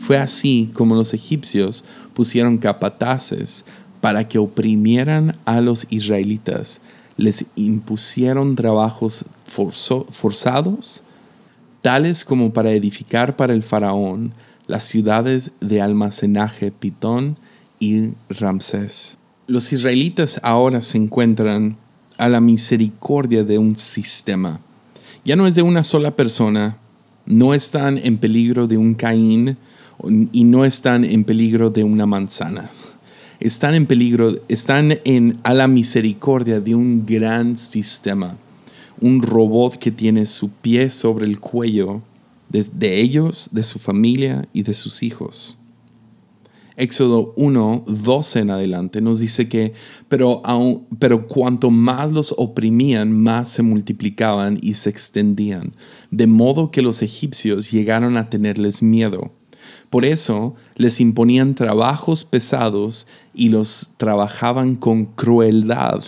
Fue 0.00 0.18
así 0.18 0.70
como 0.72 0.94
los 0.94 1.12
egipcios 1.14 1.84
pusieron 2.14 2.58
capataces 2.58 3.64
para 4.00 4.28
que 4.28 4.38
oprimieran 4.38 5.36
a 5.44 5.60
los 5.60 5.86
israelitas 5.90 6.80
les 7.16 7.46
impusieron 7.56 8.56
trabajos 8.56 9.26
forzados, 9.46 11.02
tales 11.82 12.24
como 12.24 12.52
para 12.52 12.72
edificar 12.72 13.36
para 13.36 13.54
el 13.54 13.62
faraón 13.62 14.34
las 14.66 14.84
ciudades 14.84 15.52
de 15.60 15.80
almacenaje 15.80 16.72
Pitón 16.72 17.36
y 17.78 18.14
Ramsés. 18.28 19.18
Los 19.46 19.72
israelitas 19.72 20.40
ahora 20.42 20.82
se 20.82 20.98
encuentran 20.98 21.76
a 22.18 22.28
la 22.28 22.40
misericordia 22.40 23.44
de 23.44 23.58
un 23.58 23.76
sistema. 23.76 24.60
Ya 25.24 25.36
no 25.36 25.46
es 25.46 25.54
de 25.54 25.62
una 25.62 25.82
sola 25.82 26.16
persona, 26.16 26.78
no 27.26 27.54
están 27.54 27.98
en 27.98 28.18
peligro 28.18 28.66
de 28.66 28.76
un 28.76 28.94
Caín 28.94 29.56
y 30.32 30.44
no 30.44 30.64
están 30.64 31.04
en 31.04 31.24
peligro 31.24 31.70
de 31.70 31.84
una 31.84 32.06
manzana 32.06 32.70
están 33.46 33.74
en 33.74 33.86
peligro, 33.86 34.34
están 34.48 34.98
en, 35.04 35.38
a 35.44 35.54
la 35.54 35.68
misericordia 35.68 36.60
de 36.60 36.74
un 36.74 37.06
gran 37.06 37.56
sistema, 37.56 38.36
un 39.00 39.22
robot 39.22 39.76
que 39.76 39.92
tiene 39.92 40.26
su 40.26 40.50
pie 40.50 40.90
sobre 40.90 41.26
el 41.26 41.38
cuello 41.38 42.02
de, 42.48 43.00
ellos, 43.00 43.50
de 43.52 43.62
su 43.62 43.78
familia 43.78 44.48
y 44.52 44.62
de 44.62 44.74
sus 44.74 45.02
hijos. 45.02 45.58
Éxodo 46.78 47.32
1, 47.36 47.84
12 47.86 48.40
en 48.40 48.50
adelante 48.50 49.00
nos 49.00 49.20
dice 49.20 49.48
que, 49.48 49.72
pero, 50.08 50.42
pero 50.98 51.26
cuanto 51.26 51.70
más 51.70 52.12
los 52.12 52.34
oprimían, 52.36 53.12
más 53.12 53.48
se 53.48 53.62
multiplicaban 53.62 54.58
y 54.60 54.74
se 54.74 54.90
extendían, 54.90 55.72
de 56.10 56.26
modo 56.26 56.70
que 56.70 56.82
los 56.82 57.00
egipcios 57.00 57.70
llegaron 57.70 58.16
a 58.16 58.28
tenerles 58.28 58.82
miedo 58.82 59.32
por 59.90 60.04
eso 60.04 60.54
les 60.74 61.00
imponían 61.00 61.54
trabajos 61.54 62.24
pesados 62.24 63.06
y 63.36 63.50
los 63.50 63.92
trabajaban 63.98 64.76
con 64.76 65.04
crueldad. 65.04 66.02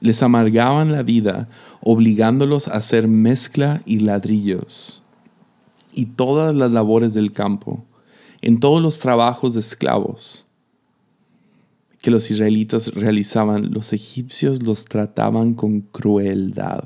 Les 0.00 0.22
amargaban 0.22 0.90
la 0.90 1.02
vida, 1.02 1.48
obligándolos 1.82 2.66
a 2.66 2.76
hacer 2.78 3.06
mezcla 3.06 3.82
y 3.84 4.00
ladrillos. 4.00 5.02
Y 5.92 6.06
todas 6.06 6.54
las 6.54 6.72
labores 6.72 7.12
del 7.12 7.30
campo, 7.30 7.84
en 8.40 8.58
todos 8.58 8.82
los 8.82 8.98
trabajos 9.00 9.52
de 9.54 9.60
esclavos 9.60 10.46
que 12.00 12.10
los 12.10 12.30
israelitas 12.30 12.88
realizaban, 12.88 13.70
los 13.72 13.92
egipcios 13.92 14.62
los 14.62 14.86
trataban 14.86 15.54
con 15.54 15.82
crueldad. 15.82 16.84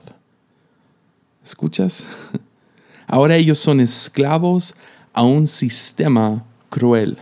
¿Escuchas? 1.43 2.09
Ahora 3.07 3.37
ellos 3.37 3.59
son 3.59 3.81
esclavos 3.81 4.75
a 5.13 5.23
un 5.23 5.47
sistema 5.47 6.45
cruel, 6.69 7.17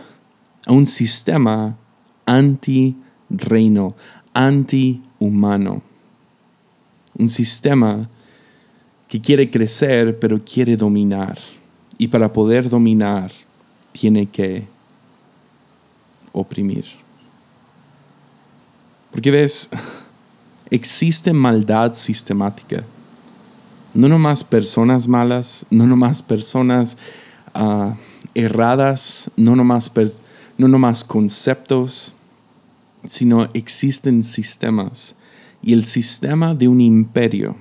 a 0.65 0.73
un 0.73 0.85
sistema 0.85 1.77
anti-reino, 2.25 3.95
anti-humano. 4.33 5.81
Un 7.17 7.29
sistema 7.29 8.09
que 9.07 9.21
quiere 9.21 9.49
crecer 9.49 10.19
pero 10.19 10.43
quiere 10.43 10.75
dominar. 10.75 11.37
Y 11.97 12.07
para 12.07 12.31
poder 12.31 12.69
dominar 12.69 13.31
tiene 13.91 14.25
que 14.25 14.67
oprimir. 16.33 16.85
Porque 19.11 19.31
ves, 19.31 19.69
existe 20.69 21.31
maldad 21.31 21.93
sistemática. 21.93 22.83
No 23.93 24.09
nomás 24.09 24.43
personas 24.43 25.07
malas, 25.07 25.65
no 25.69 25.87
nomás 25.87 26.21
personas 26.21 26.97
erradas, 28.33 29.31
no 29.37 29.55
nomás, 29.55 29.89
no 30.57 30.67
conceptos, 31.07 32.15
sino 33.05 33.47
existen 33.53 34.23
sistemas. 34.23 35.15
Y 35.61 35.73
el 35.73 35.83
sistema 35.83 36.53
de 36.53 36.67
un 36.67 36.81
imperio, 36.81 37.55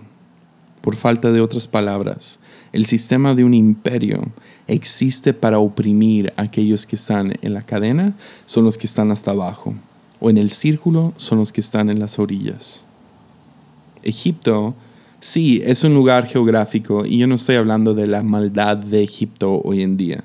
por 0.81 0.97
falta 0.97 1.33
de 1.33 1.41
otras 1.41 1.67
palabras, 1.67 2.39
el 2.73 2.87
sistema 2.87 3.35
de 3.35 3.45
un 3.45 3.55
imperio 3.55 4.33
existe 4.67 5.33
para 5.33 5.59
oprimir 5.59 6.33
a 6.37 6.43
aquellos 6.43 6.87
que 6.87 6.97
están 6.97 7.33
en 7.41 7.55
la 7.55 7.63
cadena, 7.63 8.15
son 8.45 8.65
los 8.65 8.77
que 8.77 8.87
están 8.87 9.11
hasta 9.11 9.31
abajo, 9.31 9.75
o 10.21 10.31
en 10.31 10.39
el 10.39 10.51
círculo 10.51 11.15
son 11.17 11.39
los 11.39 11.53
que 11.53 11.61
están 11.61 11.89
en 11.89 11.99
las 11.99 12.19
orillas. 12.19 12.87
Egipto, 14.03 14.75
sí, 15.21 15.63
es 15.65 15.85
un 15.85 15.95
lugar 15.95 16.27
geográfico 16.27 17.07
y 17.07 17.19
yo 17.19 17.27
no 17.27 17.37
estoy 17.37 17.57
hablando 17.57 17.95
de 17.95 18.07
la 18.07 18.23
maldad 18.23 18.77
de 18.77 19.03
Egipto 19.03 19.63
hoy 19.65 19.83
en 19.83 19.97
día. 19.97 20.25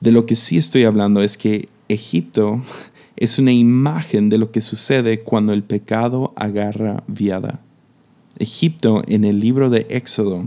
De 0.00 0.12
lo 0.12 0.26
que 0.26 0.36
sí 0.36 0.56
estoy 0.56 0.84
hablando 0.84 1.22
es 1.22 1.36
que 1.36 1.68
Egipto 1.88 2.62
es 3.16 3.38
una 3.38 3.52
imagen 3.52 4.28
de 4.28 4.38
lo 4.38 4.50
que 4.50 4.60
sucede 4.60 5.20
cuando 5.20 5.52
el 5.52 5.62
pecado 5.62 6.32
agarra 6.36 7.02
viada. 7.06 7.60
Egipto 8.38 9.02
en 9.06 9.24
el 9.24 9.40
libro 9.40 9.68
de 9.68 9.86
Éxodo 9.90 10.46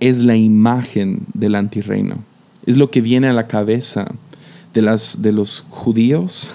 es 0.00 0.22
la 0.22 0.36
imagen 0.36 1.20
del 1.34 1.54
antirreino. 1.54 2.18
Es 2.66 2.76
lo 2.76 2.90
que 2.90 3.00
viene 3.00 3.28
a 3.28 3.32
la 3.32 3.46
cabeza 3.46 4.06
de, 4.74 4.82
las, 4.82 5.22
de 5.22 5.32
los 5.32 5.60
judíos 5.70 6.50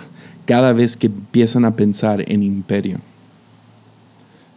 cada 0.45 0.74
vez 0.74 0.97
que 0.97 1.08
empiezan 1.08 1.63
a 1.63 1.76
pensar 1.76 2.30
en 2.30 2.43
imperio. 2.43 3.00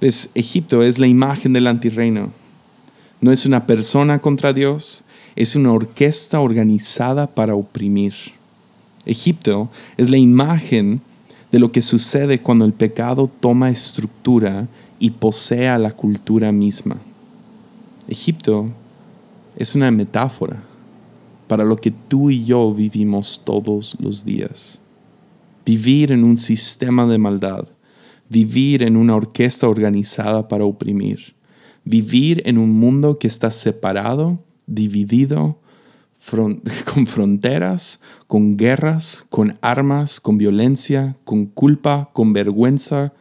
Pues 0.01 0.31
Egipto 0.35 0.83
es 0.83 0.99
la 0.99 1.07
imagen 1.07 1.53
del 1.53 1.69
antirreino. 1.69 2.33
No 3.21 3.31
es 3.31 3.47
una 3.47 3.67
persona 3.67 4.19
contra 4.19 4.53
Dios, 4.53 5.05
es 5.37 5.57
una 5.57 5.73
orquesta 5.73 6.41
organizada 6.41 7.27
para 7.27 7.55
oprimir. 7.55 8.15
Egipto 9.07 9.69
es 9.97 10.11
la 10.11 10.17
imagen 10.17 11.01
de 11.53 11.59
lo 11.59 11.71
que 11.73 11.83
sucede 11.83 12.41
cuando 12.41 12.65
el 12.65 12.73
pecado 12.73 13.31
toma 13.41 13.71
estructura 13.71 14.67
y 14.99 15.11
posee 15.11 15.79
la 15.79 15.93
cultura 15.93 16.53
misma. 16.53 16.97
Egipto 18.09 18.71
es 19.57 19.75
una 19.75 19.91
metáfora 19.91 20.63
para 21.47 21.65
lo 21.65 21.77
que 21.77 21.91
tú 21.91 22.31
y 22.31 22.45
yo 22.45 22.73
vivimos 22.73 23.43
todos 23.45 23.97
los 24.01 24.25
días. 24.25 24.81
Vivir 25.65 26.13
en 26.13 26.25
un 26.25 26.37
sistema 26.37 27.07
de 27.07 27.19
maldad, 27.19 27.67
vivir 28.29 28.83
en 28.83 28.97
una 28.97 29.15
orquesta 29.15 29.69
organizada 29.69 30.49
para 30.49 30.65
oprimir, 30.65 31.35
vivir 31.85 32.43
en 32.47 32.59
un 32.59 32.71
mundo 32.71 33.19
que 33.19 33.29
está 33.29 33.51
separado, 33.51 34.39
dividido, 34.67 35.59
con 36.95 37.07
fronteras, 37.07 38.01
con 38.27 38.57
guerras, 38.57 39.25
con 39.31 39.59
armas, 39.61 40.21
con 40.21 40.39
violencia, 40.39 41.17
con 41.25 41.47
culpa, 41.47 42.11
con 42.13 42.33
vergüenza. 42.33 43.13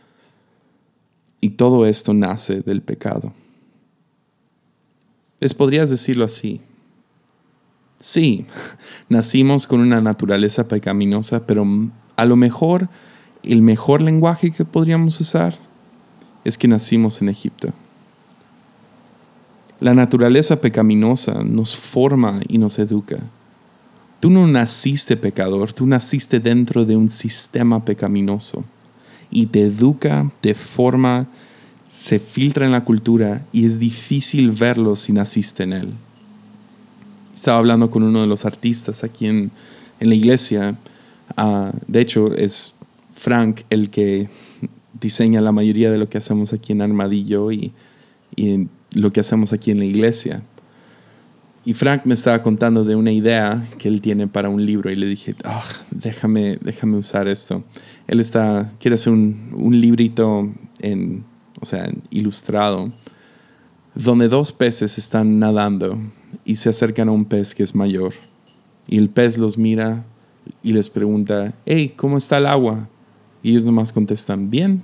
Y 1.42 1.52
todo 1.52 1.86
esto 1.86 2.14
nace 2.14 2.62
del 2.62 2.82
pecado. 2.82 3.34
Les 5.40 5.54
podrías 5.54 5.90
decirlo 5.90 6.24
así. 6.24 6.62
Sí, 8.00 8.46
nacimos 9.10 9.68
con 9.68 9.82
una 9.82 10.02
naturaleza 10.02 10.68
pecaminosa, 10.68 11.46
pero 11.46 11.66
a 12.16 12.26
lo 12.26 12.36
mejor 12.36 12.90
el 13.44 13.62
mejor 13.62 14.02
lenguaje 14.02 14.52
que 14.52 14.64
podríamos 14.64 15.20
usar 15.20 15.58
es 16.46 16.58
que 16.58 16.68
nacimos 16.68 17.22
en 17.22 17.30
Egipto. 17.30 17.74
La 19.84 19.94
naturaleza 19.94 20.62
pecaminosa 20.62 21.44
nos 21.44 21.76
forma 21.76 22.40
y 22.48 22.58
nos 22.58 22.80
educa. 22.80 23.18
Tú 24.22 24.30
no 24.30 24.48
naciste 24.48 25.18
pecador, 25.18 25.74
tú 25.74 25.86
naciste 25.86 26.40
dentro 26.40 26.86
de 26.86 26.96
un 26.96 27.10
sistema 27.10 27.84
pecaminoso 27.84 28.64
y 29.30 29.48
te 29.48 29.64
educa, 29.64 30.32
te 30.40 30.54
forma, 30.54 31.28
se 31.90 32.20
filtra 32.20 32.64
en 32.64 32.72
la 32.72 32.86
cultura 32.86 33.46
y 33.52 33.66
es 33.66 33.78
difícil 33.78 34.52
verlo 34.52 34.96
si 34.96 35.12
naciste 35.12 35.64
en 35.64 35.74
él. 35.74 35.90
Estaba 37.36 37.58
hablando 37.58 37.90
con 37.90 38.04
uno 38.04 38.22
de 38.22 38.28
los 38.28 38.46
artistas 38.46 39.04
aquí 39.04 39.28
en, 39.28 39.52
la 40.00 40.16
iglesia, 40.16 40.78
ah, 41.36 41.74
de 41.90 42.00
hecho 42.00 42.34
es 42.34 42.76
Frank 43.14 43.64
el 43.70 43.90
que 43.90 44.30
diseña 45.02 45.42
la 45.42 45.52
mayoría 45.52 45.92
de 45.92 45.98
lo 45.98 46.08
que 46.08 46.20
hacemos 46.20 46.54
aquí 46.54 46.72
en 46.72 46.82
Armadillo 46.82 47.52
y, 47.52 47.74
y 48.38 48.70
lo 48.94 49.12
que 49.12 49.20
hacemos 49.20 49.54
aquí 49.54 49.72
en 49.72 49.80
la 49.80 49.86
iglesia. 49.86 50.44
Y 51.66 51.74
Frank 51.74 52.02
me 52.06 52.14
estaba 52.14 52.42
contando 52.42 52.84
de 52.84 52.96
una 52.96 53.12
idea 53.12 53.66
que 53.78 53.88
él 53.88 54.02
tiene 54.02 54.28
para 54.28 54.50
un 54.50 54.66
libro 54.66 54.92
y 54.92 54.96
le 54.96 55.06
dije, 55.06 55.36
ah, 55.46 55.64
déjame, 55.92 56.58
déjame 56.62 56.98
usar 56.98 57.28
esto. 57.28 57.64
Él 58.08 58.20
está, 58.20 58.70
quiere 58.80 58.96
hacer 58.96 59.14
un, 59.14 59.50
un 59.54 59.80
librito 59.80 60.52
en, 60.80 61.24
o 61.62 61.66
sea, 61.66 61.90
ilustrado, 62.10 62.92
donde 63.96 64.28
dos 64.28 64.52
peces 64.52 64.98
están 64.98 65.40
nadando 65.40 65.98
y 66.44 66.58
se 66.58 66.70
acercan 66.70 67.08
a 67.08 67.14
un 67.14 67.24
pez 67.24 67.56
que 67.56 67.64
es 67.64 67.74
mayor. 67.74 68.14
Y 68.88 68.98
el 68.98 69.10
pez 69.10 69.38
los 69.38 69.58
mira 69.58 70.04
y 70.62 70.74
les 70.74 70.90
pregunta, 70.90 71.54
hey, 71.66 71.94
¿cómo 71.96 72.18
está 72.18 72.38
el 72.38 72.48
agua? 72.48 72.90
Y 73.42 73.52
ellos 73.52 73.66
nomás 73.66 73.94
contestan, 73.94 74.50
bien. 74.50 74.82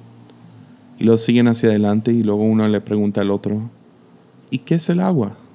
Y 0.98 1.04
los 1.04 1.22
siguen 1.22 1.48
hacia 1.48 1.70
adelante 1.70 2.14
y 2.14 2.24
luego 2.24 2.44
uno 2.44 2.68
le 2.68 2.82
pregunta 2.82 3.22
al 3.22 3.32
otro, 3.32 3.70
¿Y 4.52 4.60
qué 4.60 4.76
es 4.76 4.90
el 4.90 5.00
agua? 5.00 5.36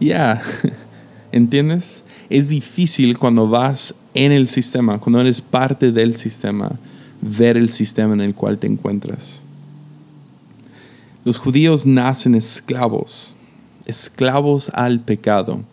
Ya, 0.00 0.40
¿entiendes? 1.32 2.04
Es 2.30 2.48
difícil 2.48 3.18
cuando 3.18 3.48
vas 3.48 3.96
en 4.14 4.32
el 4.32 4.48
sistema, 4.48 4.98
cuando 4.98 5.20
eres 5.20 5.42
parte 5.42 5.92
del 5.92 6.16
sistema, 6.16 6.78
ver 7.20 7.58
el 7.58 7.68
sistema 7.68 8.14
en 8.14 8.22
el 8.22 8.34
cual 8.34 8.58
te 8.58 8.66
encuentras. 8.66 9.44
Los 11.22 11.38
judíos 11.38 11.84
nacen 11.84 12.34
esclavos, 12.34 13.36
esclavos 13.84 14.70
al 14.70 15.00
pecado. 15.00 15.64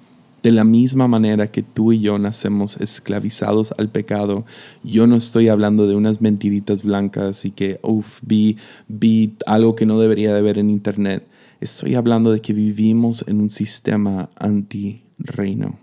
De 0.44 0.52
la 0.52 0.64
misma 0.64 1.08
manera 1.08 1.50
que 1.52 1.64
tú 1.64 1.94
y 1.94 2.00
yo 2.00 2.20
nacemos 2.20 2.78
esclavizados 2.78 3.74
al 3.78 3.90
pecado, 3.90 4.46
yo 4.84 5.08
no 5.08 5.16
estoy 5.16 5.48
hablando 5.48 5.88
de 5.88 5.96
unas 5.96 6.22
mentiritas 6.22 6.84
blancas 6.84 7.44
y 7.46 7.52
que, 7.52 7.80
uff, 7.82 8.20
vi, 8.22 8.58
vi 8.88 9.34
algo 9.46 9.76
que 9.76 9.86
no 9.86 10.00
debería 10.00 10.34
de 10.34 10.42
ver 10.42 10.58
en 10.58 10.70
internet. 10.70 11.26
Estoy 11.60 11.96
hablando 11.96 12.32
de 12.32 12.40
que 12.40 12.54
vivimos 12.54 13.26
en 13.28 13.42
un 13.42 13.50
sistema 13.50 14.30
anti-reino. 14.36 15.80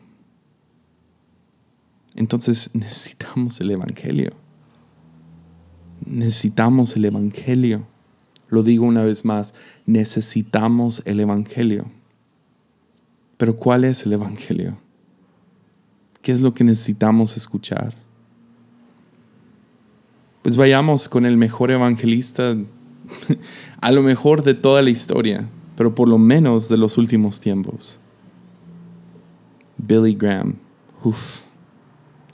Entonces 2.15 2.71
necesitamos 2.75 3.61
el 3.61 3.73
Evangelio. 3.73 4.33
Necesitamos 6.07 6.95
el 6.97 7.07
Evangelio. 7.07 7.87
Lo 8.49 8.63
digo 8.63 8.87
una 8.87 9.03
vez 9.03 9.25
más, 9.25 9.55
necesitamos 9.85 11.03
el 11.07 11.19
Evangelio. 11.19 11.87
Pero 13.37 13.57
¿cuál 13.57 13.85
es 13.85 14.07
el 14.07 14.13
Evangelio? 14.13 14.79
¿Qué 16.23 16.33
es 16.33 16.41
lo 16.41 16.55
que 16.55 16.65
necesitamos 16.65 17.37
escuchar? 17.37 17.95
Pues 20.43 20.57
vayamos 20.57 21.09
con 21.09 21.25
el 21.27 21.37
mejor 21.37 21.71
evangelista, 21.71 22.55
a 23.81 23.93
lo 23.93 24.03
mejor 24.03 24.43
de 24.43 24.53
toda 24.55 24.83
la 24.83 24.91
historia, 24.91 25.49
pero 25.77 25.95
por 25.95 26.09
lo 26.09 26.19
menos 26.19 26.69
de 26.69 26.77
los 26.77 26.99
últimos 26.99 27.41
tiempos. 27.41 28.01
Billy 29.77 30.15
Graham. 30.15 30.57
Uf, 31.03 31.41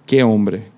qué 0.06 0.22
hombre. 0.22 0.68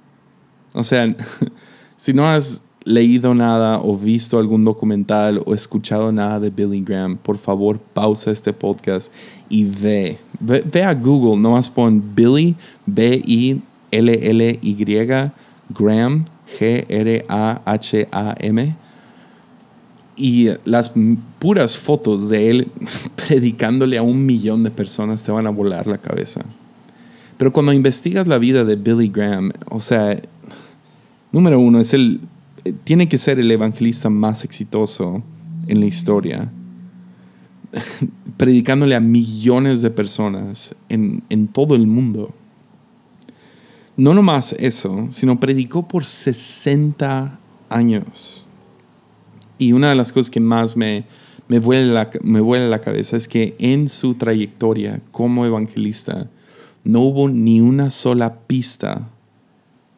O 0.73 0.83
sea, 0.83 1.15
si 1.97 2.13
no 2.13 2.27
has 2.27 2.63
leído 2.85 3.35
nada 3.35 3.79
o 3.79 3.97
visto 3.97 4.39
algún 4.39 4.65
documental 4.65 5.43
o 5.45 5.55
escuchado 5.55 6.11
nada 6.13 6.41
de 6.41 6.51
Billy 6.51 6.83
Graham, 6.83 7.17
por 7.17 7.39
favor 7.39 7.79
pausa 7.79 8.31
este 8.31 8.53
podcast 8.53 9.13
y 9.49 9.65
ve. 9.65 10.19
Ve, 10.41 10.83
a 10.83 10.95
Google, 10.95 11.41
nomás 11.41 11.71
pon 11.71 12.03
Billy, 12.15 12.57
B-I-L-L-Y, 12.87 13.63
Graham, 15.71 16.25
G-R-A-H-A-M 16.59 17.23
y 20.17 20.51
las 20.65 20.93
puras 21.39 21.77
fotos 21.77 22.29
de 22.29 22.51
él 22.51 22.69
predicándole 23.27 23.99
a 23.99 24.03
un 24.03 24.25
millón 24.25 24.63
de 24.63 24.71
personas 24.71 25.23
te 25.23 25.33
van 25.33 25.47
a 25.47 25.51
volar 25.51 25.87
la 25.87 25.99
cabeza. 25.99 26.45
Pero 27.39 27.53
cuando 27.53 27.73
investigas 27.73 28.29
la 28.29 28.39
vida 28.39 28.65
de 28.65 28.77
Billy 28.77 29.09
Graham, 29.09 29.53
o 29.69 29.81
sea, 29.81 30.21
número 31.33 31.59
uno, 31.59 31.81
es 31.81 31.93
el, 31.95 32.21
tiene 32.85 33.09
que 33.09 33.19
ser 33.19 33.39
el 33.39 33.51
evangelista 33.51 34.09
más 34.11 34.45
exitoso 34.45 35.23
en 35.67 35.81
la 35.81 35.87
historia, 35.87 36.53
predicándole 38.37 38.95
a 38.95 39.01
millones 39.01 39.83
de 39.83 39.91
personas 39.91 40.77
en, 40.89 41.23
en 41.31 41.49
todo 41.49 41.75
el 41.75 41.87
mundo. 41.87 42.33
No 43.97 44.15
nomás 44.15 44.53
eso, 44.55 45.09
sino 45.11 45.41
predicó 45.41 45.89
por 45.89 46.05
60 46.05 47.39
años. 47.69 48.47
Y 49.63 49.73
una 49.73 49.91
de 49.91 49.95
las 49.95 50.11
cosas 50.11 50.29
que 50.29 50.41
más 50.41 50.77
me, 50.77 51.05
me, 51.47 51.61
vuela 51.61 51.93
la, 51.93 52.11
me 52.25 52.69
la 52.69 52.81
cabeza 52.81 53.17
es 53.17 53.29
que 53.29 53.55
en 53.61 53.87
su 53.87 54.15
trayectoria 54.17 55.01
como 55.13 55.47
evangelista 55.47 56.27
no 56.83 56.99
hubo 57.03 57.29
ni 57.29 57.61
una 57.61 57.91
sola 57.91 58.41
pista 58.41 59.09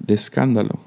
de 0.00 0.12
escándalo. 0.12 0.78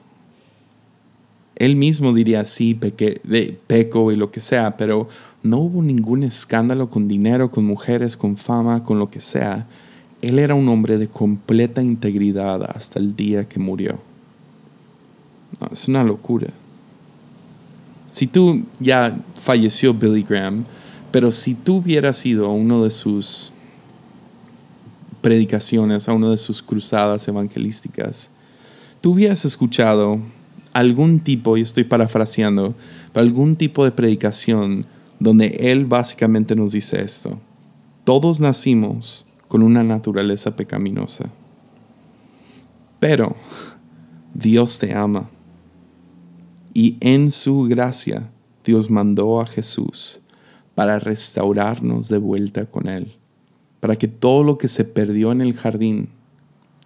Él 1.56 1.76
mismo 1.76 2.14
diría, 2.14 2.46
sí, 2.46 2.76
peque, 2.76 3.20
de, 3.24 3.60
peco 3.66 4.12
y 4.12 4.16
lo 4.16 4.30
que 4.30 4.42
sea, 4.42 4.78
pero 4.78 5.08
no 5.42 5.58
hubo 5.58 5.82
ningún 5.82 6.22
escándalo 6.22 6.92
con 6.92 7.08
dinero, 7.08 7.50
con 7.50 7.66
mujeres, 7.66 8.16
con 8.16 8.38
fama, 8.38 8.84
con 8.84 9.00
lo 9.00 9.10
que 9.10 9.22
sea. 9.22 9.66
Él 10.22 10.38
era 10.38 10.54
un 10.54 10.70
hombre 10.70 11.00
de 11.00 11.08
completa 11.08 11.82
integridad 11.82 12.62
hasta 12.64 13.00
el 13.00 13.16
día 13.16 13.50
que 13.50 13.60
murió. 13.60 13.98
es 15.72 15.88
una 15.88 16.04
locura. 16.04 16.54
Si 18.10 18.28
tú 18.28 18.64
ya 18.80 19.18
falleció 19.42 19.94
Billy 19.94 20.24
Graham, 20.24 20.66
pero 21.12 21.32
si 21.32 21.56
tú 21.56 21.78
hubieras 21.78 22.26
ido 22.26 22.46
a 22.46 22.54
uno 22.54 22.84
de 22.84 22.92
sus 22.92 23.52
predicaciones, 25.22 26.08
a 26.08 26.14
una 26.14 26.30
de 26.30 26.38
sus 26.38 26.62
cruzadas 26.62 27.28
evangelísticas, 27.28 28.30
tú 29.02 29.12
hubieras 29.12 29.46
escuchado 29.46 30.20
algún 30.74 31.20
tipo, 31.20 31.58
y 31.58 31.62
estoy 31.62 31.84
parafraseando, 31.84 32.76
algún 33.14 33.56
tipo 33.56 33.84
de 33.84 33.92
predicación 33.92 34.86
donde 35.20 35.48
Él 35.60 35.86
básicamente 35.86 36.56
nos 36.56 36.72
dice 36.74 37.02
esto. 37.04 37.40
Todos 38.04 38.40
nacimos 38.40 39.26
con 39.48 39.64
una 39.64 39.84
naturaleza 39.84 40.56
pecaminosa, 40.56 41.30
pero 43.00 43.36
Dios 44.34 44.78
te 44.80 44.94
ama. 44.94 45.30
Y 46.78 46.96
en 47.00 47.32
su 47.32 47.64
gracia 47.64 48.30
Dios 48.64 48.92
mandó 48.92 49.42
a 49.42 49.48
Jesús 49.48 50.20
para 50.76 51.00
restaurarnos 51.00 52.08
de 52.08 52.20
vuelta 52.20 52.68
con 52.68 52.88
Él, 52.88 53.16
para 53.80 53.96
que 53.96 54.08
todo 54.08 54.44
lo 54.44 54.60
que 54.60 54.68
se 54.68 54.86
perdió 54.86 55.32
en 55.32 55.42
el 55.42 55.56
jardín, 55.56 56.10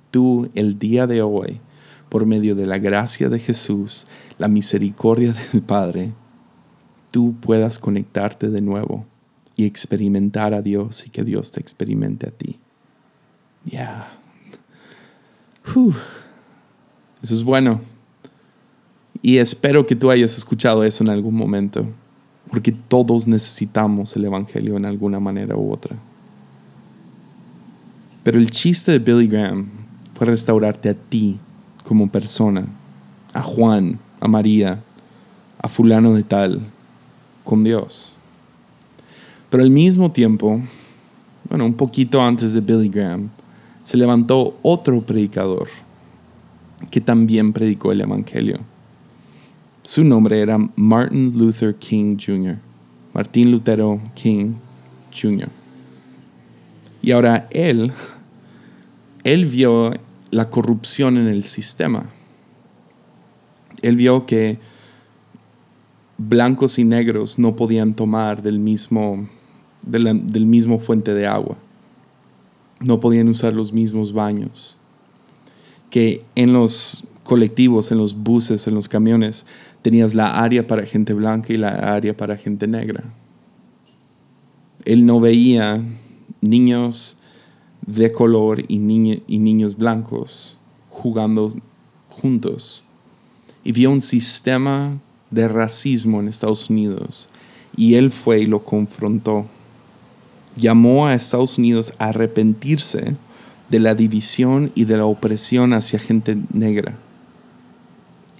tú 0.10 0.49
el 0.56 0.80
día 0.80 1.08
de 1.08 1.21
hoy, 1.21 1.60
por 2.08 2.25
medio 2.25 2.56
de 2.56 2.67
la 2.67 2.77
gracia 2.77 3.27
de 3.27 3.38
Jesús, 3.38 4.08
la 4.38 4.47
misericordia 4.47 5.34
del 5.51 5.62
Padre, 5.62 6.13
tú 7.12 7.36
puedas 7.41 7.77
conectarte 7.77 8.49
de 8.49 8.62
nuevo 8.62 9.06
y 9.58 9.65
experimentar 9.65 10.54
a 10.54 10.62
Dios 10.62 11.06
y 11.06 11.10
que 11.10 11.25
Dios 11.25 11.51
te 11.51 11.60
experimente 11.60 12.30
a 12.30 12.32
ti. 12.32 12.60
Ya. 13.65 14.10
Eso 17.21 17.34
es 17.34 17.43
bueno. 17.43 17.90
Y 19.21 19.38
espero 19.38 19.86
que 19.86 19.95
tú 19.95 20.10
hayas 20.10 20.38
escuchado 20.38 20.84
eso 20.84 21.03
en 21.03 21.10
algún 21.10 21.36
momento, 21.36 21.86
porque 22.49 22.71
todos 22.71 23.27
necesitamos 23.27 24.15
el 24.15 24.25
Evangelio 24.25 24.77
en 24.77 24.86
alguna 24.86 25.19
manera 25.19 25.55
u 25.55 25.71
otra. 25.71 25.95
Pero 28.23 28.39
el 28.39 28.49
chiste 28.49 28.91
de 28.91 28.99
Billy 28.99 29.27
Graham 29.27 29.69
fue 30.15 30.27
restaurarte 30.27 30.89
a 30.89 30.93
ti 30.93 31.39
como 31.84 32.12
persona, 32.12 32.65
a 33.34 33.41
Juan, 33.41 33.99
a 34.19 34.27
María, 34.27 34.81
a 35.60 35.67
fulano 35.67 36.13
de 36.13 36.23
tal, 36.23 36.62
con 37.43 37.63
Dios. 37.63 38.17
Pero 39.49 39.63
al 39.63 39.69
mismo 39.69 40.12
tiempo, 40.12 40.62
bueno, 41.49 41.65
un 41.65 41.73
poquito 41.73 42.21
antes 42.21 42.53
de 42.53 42.62
Billy 42.62 42.89
Graham, 42.89 43.29
se 43.84 43.97
levantó 43.97 44.57
otro 44.62 45.01
predicador 45.01 45.67
que 46.89 47.01
también 47.01 47.53
predicó 47.53 47.91
el 47.91 48.01
Evangelio. 48.01 48.60
Su 49.83 50.03
nombre 50.03 50.39
era 50.39 50.59
Martin 50.75 51.37
Luther 51.37 51.75
King 51.75 52.17
Jr., 52.23 52.57
Martín 53.13 53.51
Lutero 53.51 53.99
King 54.13 54.53
Jr. 55.11 55.49
Y 57.01 57.11
ahora 57.11 57.47
él, 57.49 57.91
él 59.23 59.45
vio 59.47 59.91
la 60.29 60.49
corrupción 60.49 61.17
en 61.17 61.27
el 61.27 61.43
sistema. 61.43 62.05
Él 63.81 63.95
vio 63.95 64.27
que 64.27 64.59
blancos 66.17 66.77
y 66.77 66.83
negros 66.83 67.39
no 67.39 67.55
podían 67.55 67.95
tomar 67.95 68.43
del 68.43 68.59
mismo, 68.59 69.27
del 69.81 70.45
mismo 70.45 70.79
fuente 70.79 71.13
de 71.15 71.25
agua. 71.25 71.57
No 72.79 72.99
podían 72.99 73.27
usar 73.29 73.53
los 73.53 73.73
mismos 73.73 74.13
baños. 74.13 74.77
Que 75.89 76.23
en 76.35 76.53
los 76.53 77.05
colectivos, 77.23 77.91
en 77.91 77.97
los 77.97 78.15
buses, 78.15 78.67
en 78.67 78.75
los 78.75 78.87
camiones, 78.87 79.45
tenías 79.81 80.13
la 80.13 80.41
área 80.41 80.65
para 80.67 80.85
gente 80.85 81.13
blanca 81.13 81.53
y 81.53 81.57
la 81.57 81.69
área 81.69 82.15
para 82.15 82.37
gente 82.37 82.67
negra. 82.67 83.03
Él 84.85 85.05
no 85.05 85.19
veía 85.19 85.83
niños 86.41 87.17
de 87.85 88.11
color 88.11 88.61
y, 88.67 88.75
y 88.75 89.39
niños 89.39 89.77
blancos 89.77 90.59
jugando 90.89 91.53
juntos. 92.09 92.85
Y 93.63 93.71
vio 93.71 93.91
un 93.91 94.01
sistema 94.01 94.99
de 95.29 95.47
racismo 95.47 96.19
en 96.19 96.27
Estados 96.27 96.69
Unidos 96.69 97.29
y 97.75 97.95
él 97.95 98.11
fue 98.11 98.41
y 98.41 98.45
lo 98.45 98.63
confrontó. 98.63 99.45
Llamó 100.55 101.07
a 101.07 101.13
Estados 101.13 101.57
Unidos 101.57 101.93
a 101.97 102.09
arrepentirse 102.09 103.15
de 103.69 103.79
la 103.79 103.95
división 103.95 104.71
y 104.75 104.85
de 104.85 104.97
la 104.97 105.05
opresión 105.05 105.73
hacia 105.73 105.99
gente 105.99 106.37
negra 106.51 106.97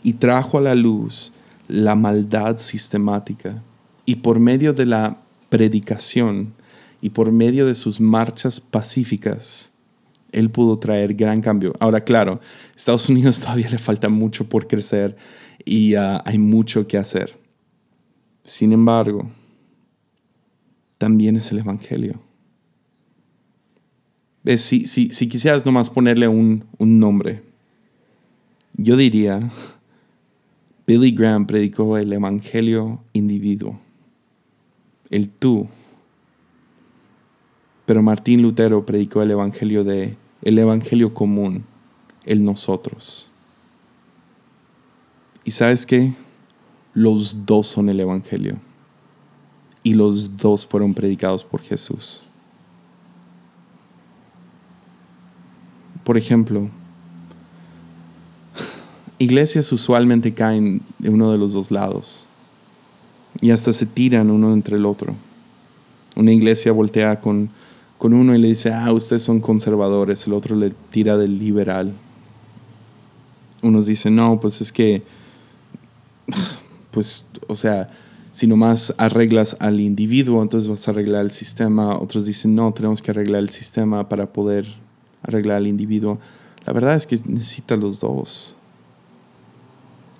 y 0.04 0.14
trajo 0.14 0.58
a 0.58 0.62
la 0.62 0.76
luz 0.76 1.34
la 1.68 1.96
maldad 1.96 2.58
sistemática 2.58 3.62
y 4.06 4.18
por 4.18 4.40
medio 4.40 4.74
de 4.74 4.86
la 4.86 5.18
predicación 5.50 6.54
y 7.02 7.10
por 7.12 7.32
medio 7.32 7.66
de 7.66 7.76
sus 7.76 8.00
marchas 8.00 8.60
pacíficas, 8.60 9.72
él 10.32 10.50
pudo 10.50 10.78
traer 10.78 11.14
gran 11.14 11.42
cambio. 11.42 11.74
Ahora, 11.80 12.04
claro, 12.04 12.40
Estados 12.76 13.10
Unidos 13.10 13.40
todavía 13.42 13.70
le 13.70 13.78
falta 13.78 14.10
mucho 14.10 14.48
por 14.48 14.68
crecer 14.68 15.16
y 15.66 15.96
ah, 15.96 16.22
hay 16.26 16.38
mucho 16.38 16.88
que 16.88 16.98
hacer. 16.98 17.38
Sin 18.44 18.72
embargo, 18.72 19.30
también 20.98 21.36
es 21.36 21.52
el 21.52 21.60
Evangelio. 21.60 22.22
Si, 24.58 24.88
si, 24.88 25.10
si 25.10 25.30
quisieras 25.30 25.66
nomás 25.66 25.90
ponerle 25.90 26.28
un, 26.28 26.66
un 26.78 27.00
nombre, 27.00 27.44
yo 28.74 28.98
diría, 28.98 29.40
Billy 30.92 31.12
Graham 31.12 31.46
predicó 31.48 31.98
el 31.98 32.12
Evangelio 32.12 33.02
individuo, 33.14 33.80
el 35.10 35.30
tú 35.30 35.68
pero 37.92 38.02
Martín 38.02 38.42
Lutero 38.42 38.86
predicó 38.86 39.22
el 39.22 39.32
evangelio 39.32 39.84
de 39.84 40.16
el 40.44 40.58
evangelio 40.58 41.14
común, 41.14 41.66
el 42.26 42.42
nosotros. 42.42 43.30
¿Y 45.44 45.52
sabes 45.52 45.86
qué? 45.86 46.14
Los 46.94 47.46
dos 47.46 47.68
son 47.68 47.90
el 47.90 48.00
evangelio. 48.00 48.58
Y 49.84 49.96
los 49.96 50.38
dos 50.38 50.66
fueron 50.66 50.94
predicados 50.94 51.44
por 51.44 51.62
Jesús. 51.62 52.24
Por 56.06 56.18
ejemplo, 56.18 56.70
iglesias 59.22 59.72
usualmente 59.72 60.34
caen 60.34 60.82
de 61.00 61.10
uno 61.10 61.32
de 61.32 61.38
los 61.38 61.54
dos 61.54 61.72
lados 61.72 62.28
y 63.40 63.52
hasta 63.52 63.74
se 63.74 63.86
tiran 63.86 64.30
uno 64.30 64.54
entre 64.54 64.78
el 64.78 64.86
otro. 64.86 65.16
Una 66.16 66.32
iglesia 66.32 66.72
voltea 66.72 67.20
con 67.20 67.50
con 68.02 68.16
uno 68.16 68.34
y 68.34 68.40
le 68.40 68.48
dice, 68.48 68.74
ah, 68.74 68.92
ustedes 68.92 69.22
son 69.22 69.40
conservadores, 69.40 70.26
el 70.26 70.34
otro 70.34 70.56
le 70.56 70.72
tira 70.72 71.18
del 71.18 71.38
liberal. 71.38 71.94
Unos 73.62 73.86
dicen, 73.86 74.16
no, 74.16 74.40
pues 74.40 74.60
es 74.60 74.72
que, 74.72 75.04
pues, 76.90 77.28
o 77.48 77.54
sea, 77.54 77.92
si 78.32 78.48
nomás 78.48 78.96
arreglas 78.98 79.56
al 79.60 79.80
individuo, 79.80 80.42
entonces 80.42 80.68
vas 80.68 80.88
a 80.88 80.92
arreglar 80.92 81.26
el 81.26 81.30
sistema. 81.30 81.96
Otros 81.96 82.26
dicen, 82.26 82.56
no, 82.56 82.74
tenemos 82.74 83.04
que 83.04 83.12
arreglar 83.12 83.44
el 83.44 83.52
sistema 83.52 84.10
para 84.10 84.34
poder 84.34 84.66
arreglar 85.22 85.58
al 85.58 85.68
individuo. 85.68 86.18
La 86.66 86.74
verdad 86.74 86.96
es 86.96 87.06
que 87.06 87.20
necesita 87.28 87.78
los 87.78 88.00
dos. 88.00 88.56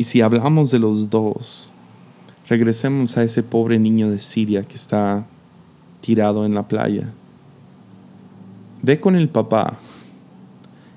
Y 0.02 0.04
si 0.04 0.22
hablamos 0.22 0.72
de 0.72 0.80
los 0.80 1.12
dos, 1.12 1.72
regresemos 2.50 3.18
a 3.18 3.24
ese 3.24 3.44
pobre 3.44 3.78
niño 3.78 4.10
de 4.10 4.18
Siria 4.18 4.64
que 4.64 4.74
está 4.74 5.28
tirado 6.02 6.44
en 6.44 6.56
la 6.56 6.68
playa 6.68 7.14
ve 8.82 9.00
con 9.00 9.16
el 9.16 9.30
papá. 9.30 9.78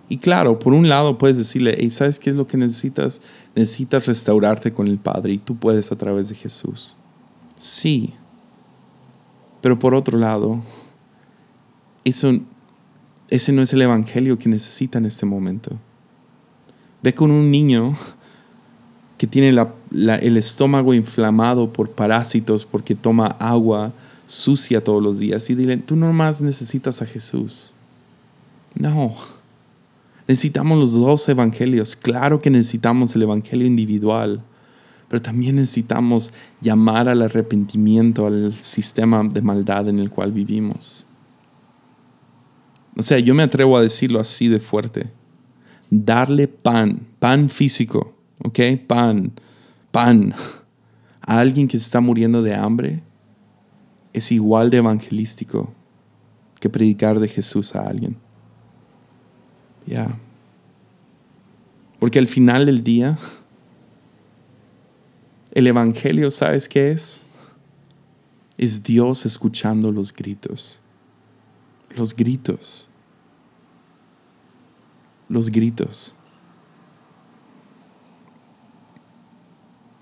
Y 0.09 0.17
claro, 0.17 0.59
por 0.59 0.73
un 0.73 0.89
lado 0.89 1.19
puedes 1.19 1.37
decirle, 1.37 1.77
hey, 1.79 1.91
¿sabes 1.91 2.19
qué 2.19 2.31
es 2.31 2.37
lo 2.37 2.47
que 2.47 2.57
necesitas? 2.57 3.21
Necesitas 3.55 4.07
restaurarte 4.07 4.73
con 4.73 4.89
el 4.89 4.97
Padre 4.97 5.35
y 5.35 5.39
tú 5.39 5.55
puedes 5.55 5.93
a 5.93 5.97
través 5.99 6.31
de 6.31 6.35
Jesús. 6.35 6.97
Sí. 7.59 8.15
Pero 9.61 9.79
por 9.79 9.95
otro 9.95 10.17
lado, 10.17 10.63
eso, 12.05 12.33
ese 13.29 13.53
no 13.53 13.61
es 13.61 13.75
el 13.75 13.83
Evangelio 13.83 14.39
que 14.39 14.49
necesita 14.49 14.97
en 14.97 15.05
este 15.05 15.27
momento. 15.27 15.79
Ve 17.03 17.15
con 17.15 17.31
un 17.31 17.51
niño 17.51 17.95
que 19.25 19.29
tiene 19.29 19.57
el 20.21 20.37
estómago 20.37 20.93
inflamado 20.93 21.73
por 21.73 21.91
parásitos 21.91 22.67
porque 22.67 22.95
toma 22.95 23.29
agua 23.39 23.91
sucia 24.27 24.85
todos 24.85 25.03
los 25.03 25.19
días 25.19 25.49
y 25.49 25.55
dile, 25.55 25.79
tú 25.79 25.97
nomás 25.97 26.43
necesitas 26.43 27.01
a 27.01 27.07
Jesús. 27.07 27.73
No. 28.75 29.15
Necesitamos 30.29 30.79
los 30.79 30.93
dos 30.93 31.27
evangelios. 31.27 31.97
Claro 31.97 32.43
que 32.43 32.51
necesitamos 32.51 33.17
el 33.17 33.23
evangelio 33.23 33.67
individual, 33.67 34.43
pero 35.09 35.23
también 35.23 35.57
necesitamos 35.57 36.35
llamar 36.61 37.09
al 37.09 37.23
arrepentimiento 37.23 38.27
al 38.27 38.53
sistema 38.53 39.25
de 39.25 39.41
maldad 39.41 39.89
en 39.89 40.01
el 40.01 40.11
cual 40.11 40.33
vivimos. 40.33 41.07
O 42.95 43.03
sea, 43.03 43.19
yo 43.21 43.35
me 43.35 43.43
atrevo 43.43 43.79
a 43.79 43.81
decirlo 43.81 44.21
así 44.21 44.49
de 44.49 44.61
fuerte. 44.61 45.07
Darle 45.89 46.47
pan, 46.47 47.07
pan 47.19 47.49
físico, 47.49 48.14
¿ok? 48.39 48.59
Pan, 48.87 49.33
pan, 49.91 50.35
a 51.21 51.39
alguien 51.39 51.69
que 51.69 51.79
se 51.79 51.85
está 51.85 52.01
muriendo 52.01 52.43
de 52.43 52.55
hambre 52.55 53.03
es 54.13 54.31
igual 54.31 54.71
de 54.71 54.79
evangelístico 54.79 55.73
que 56.61 56.71
predicar 56.71 57.21
de 57.21 57.29
Jesús 57.29 57.75
a 57.75 57.87
alguien. 57.87 58.17
Ya. 59.87 60.19
Porque 61.99 62.19
al 62.19 62.29
final 62.29 62.67
del 62.67 62.83
día, 62.83 63.19
el 65.53 65.67
Evangelio, 65.67 66.31
¿sabes 66.31 66.69
qué 66.69 66.93
es? 66.93 67.23
Es 68.57 68.83
Dios 68.83 69.27
escuchando 69.27 69.91
los 69.91 70.13
gritos. 70.13 70.81
Los 71.97 72.15
gritos. 72.15 72.89
Los 75.29 75.51
gritos. 75.51 76.15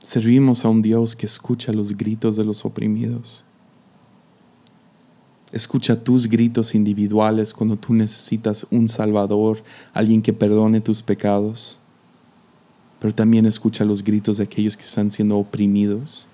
Servimos 0.03 0.65
a 0.65 0.69
un 0.69 0.83
Dios 0.83 1.15
que 1.15 1.27
escucha 1.27 1.73
los 1.73 1.97
gritos 1.97 2.35
de 2.35 2.45
los 2.45 2.65
oprimidos. 2.65 3.45
Escucha 5.53 6.03
tus 6.03 6.27
gritos 6.27 6.75
individuales 6.75 7.55
cuando 7.55 7.77
tú 7.77 7.95
necesitas 7.95 8.67
un 8.73 8.89
Salvador, 8.89 9.63
alguien 9.95 10.21
que 10.21 10.33
perdone 10.33 10.81
tus 10.81 11.03
pecados. 11.03 11.79
Pero 12.99 13.15
también 13.15 13.47
escucha 13.47 13.85
los 13.85 14.03
gritos 14.03 14.39
de 14.39 14.45
aquellos 14.45 14.77
que 14.77 14.83
están 14.83 15.09
siendo 15.11 15.39
oprimidos. 15.39 16.27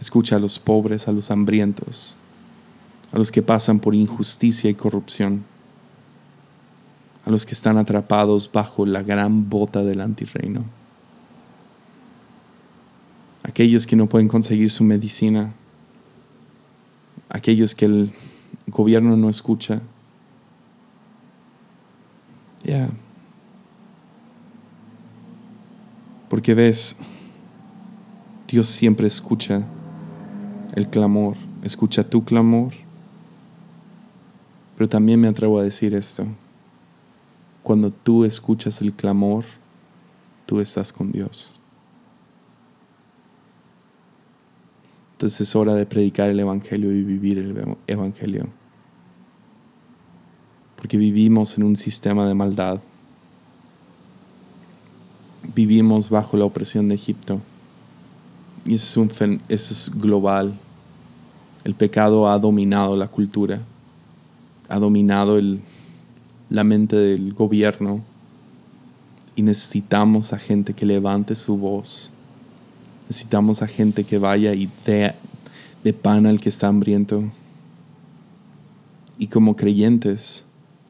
Escucha 0.00 0.36
a 0.36 0.38
los 0.38 0.58
pobres, 0.58 1.06
a 1.06 1.12
los 1.12 1.30
hambrientos, 1.30 2.16
a 3.12 3.18
los 3.18 3.30
que 3.30 3.42
pasan 3.42 3.78
por 3.78 3.94
injusticia 3.94 4.70
y 4.70 4.74
corrupción, 4.74 5.44
a 7.26 7.30
los 7.30 7.44
que 7.44 7.52
están 7.52 7.76
atrapados 7.76 8.50
bajo 8.50 8.86
la 8.86 9.02
gran 9.02 9.50
bota 9.50 9.82
del 9.82 10.00
antirreino, 10.00 10.64
aquellos 13.42 13.86
que 13.86 13.96
no 13.96 14.08
pueden 14.08 14.28
conseguir 14.28 14.70
su 14.70 14.84
medicina, 14.84 15.52
aquellos 17.28 17.74
que 17.74 17.86
el 17.86 18.12
gobierno 18.66 19.16
no 19.16 19.28
escucha. 19.28 19.80
Ya. 22.64 22.90
Porque 26.28 26.54
ves, 26.54 26.96
Dios 28.48 28.66
siempre 28.66 29.06
escucha 29.06 29.66
el 30.74 30.88
clamor, 30.88 31.36
escucha 31.62 32.08
tu 32.08 32.24
clamor. 32.24 32.72
Pero 34.76 34.88
también 34.88 35.20
me 35.20 35.28
atrevo 35.28 35.58
a 35.58 35.62
decir 35.62 35.94
esto. 35.94 36.26
Cuando 37.62 37.90
tú 37.90 38.24
escuchas 38.24 38.80
el 38.80 38.92
clamor, 38.92 39.44
tú 40.46 40.60
estás 40.60 40.92
con 40.92 41.12
Dios. 41.12 41.54
Entonces 45.22 45.48
es 45.48 45.54
hora 45.54 45.76
de 45.76 45.86
predicar 45.86 46.30
el 46.30 46.40
Evangelio 46.40 46.90
y 46.90 47.04
vivir 47.04 47.38
el 47.38 47.76
Evangelio. 47.86 48.48
Porque 50.74 50.96
vivimos 50.96 51.56
en 51.56 51.62
un 51.62 51.76
sistema 51.76 52.26
de 52.26 52.34
maldad. 52.34 52.80
Vivimos 55.54 56.10
bajo 56.10 56.36
la 56.36 56.44
opresión 56.44 56.88
de 56.88 56.96
Egipto. 56.96 57.38
Y 58.66 58.74
eso 58.74 59.06
es, 59.48 59.92
global. 59.94 60.58
El 61.62 61.76
pecado 61.76 62.28
ha 62.28 62.36
dominado 62.40 62.96
la 62.96 63.06
cultura, 63.06 63.62
ha 64.68 64.80
dominado 64.80 65.40
la 66.50 66.64
mente 66.64 66.96
del 66.96 67.32
gobierno. 67.32 68.02
Y 69.36 69.42
necesitamos 69.42 70.32
a 70.32 70.40
gente 70.40 70.74
que 70.74 70.84
levante 70.84 71.36
su 71.36 71.56
voz 71.56 72.10
Necesitamos 73.02 73.62
a 73.62 73.66
gente 73.66 74.04
que 74.04 74.18
vaya 74.18 74.54
y 74.54 74.68
dé 74.86 75.14
de 75.84 75.92
pan 75.92 76.26
al 76.26 76.40
que 76.40 76.48
está 76.48 76.68
hambriento. 76.68 77.24
Y 79.18 79.26
como 79.26 79.56
creyentes, 79.56 80.46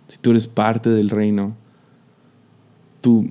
si 0.09 0.19
tú 0.19 0.31
eres 0.31 0.47
parte 0.47 0.91
del 0.91 1.11
reino, 1.11 1.57
tu, 3.01 3.29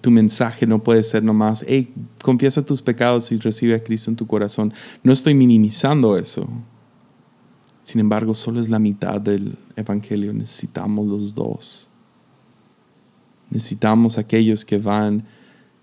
tu 0.00 0.10
mensaje 0.10 0.66
no 0.66 0.82
puede 0.82 1.02
ser 1.02 1.24
nomás, 1.24 1.64
hey, 1.66 1.92
confiesa 2.22 2.64
tus 2.64 2.82
pecados 2.82 3.32
y 3.32 3.38
recibe 3.38 3.74
a 3.74 3.82
Cristo 3.82 4.10
en 4.10 4.16
tu 4.16 4.26
corazón. 4.26 4.72
No 5.02 5.12
estoy 5.12 5.34
minimizando 5.34 6.16
eso. 6.16 6.48
Sin 7.82 8.00
embargo, 8.00 8.34
solo 8.34 8.60
es 8.60 8.68
la 8.68 8.78
mitad 8.78 9.20
del 9.20 9.56
Evangelio. 9.74 10.32
Necesitamos 10.32 11.06
los 11.06 11.34
dos. 11.34 11.88
Necesitamos 13.50 14.18
aquellos 14.18 14.64
que 14.64 14.78
van 14.78 15.24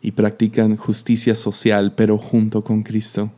y 0.02 0.12
practican 0.12 0.78
justicia 0.78 1.36
social, 1.36 1.94
pero 1.96 2.18
junto 2.18 2.64
con 2.64 2.84
Cristo. 2.84 3.32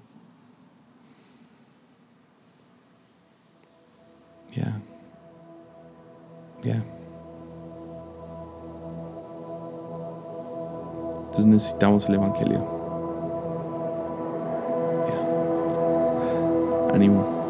Ya. 4.56 4.82
Ya. 6.64 6.84
Entonces 11.32 11.46
necesitamos 11.46 12.10
el 12.10 12.16
Evangelio. 12.16 12.60
Ya. 15.08 16.96
Ánimo. 16.96 17.41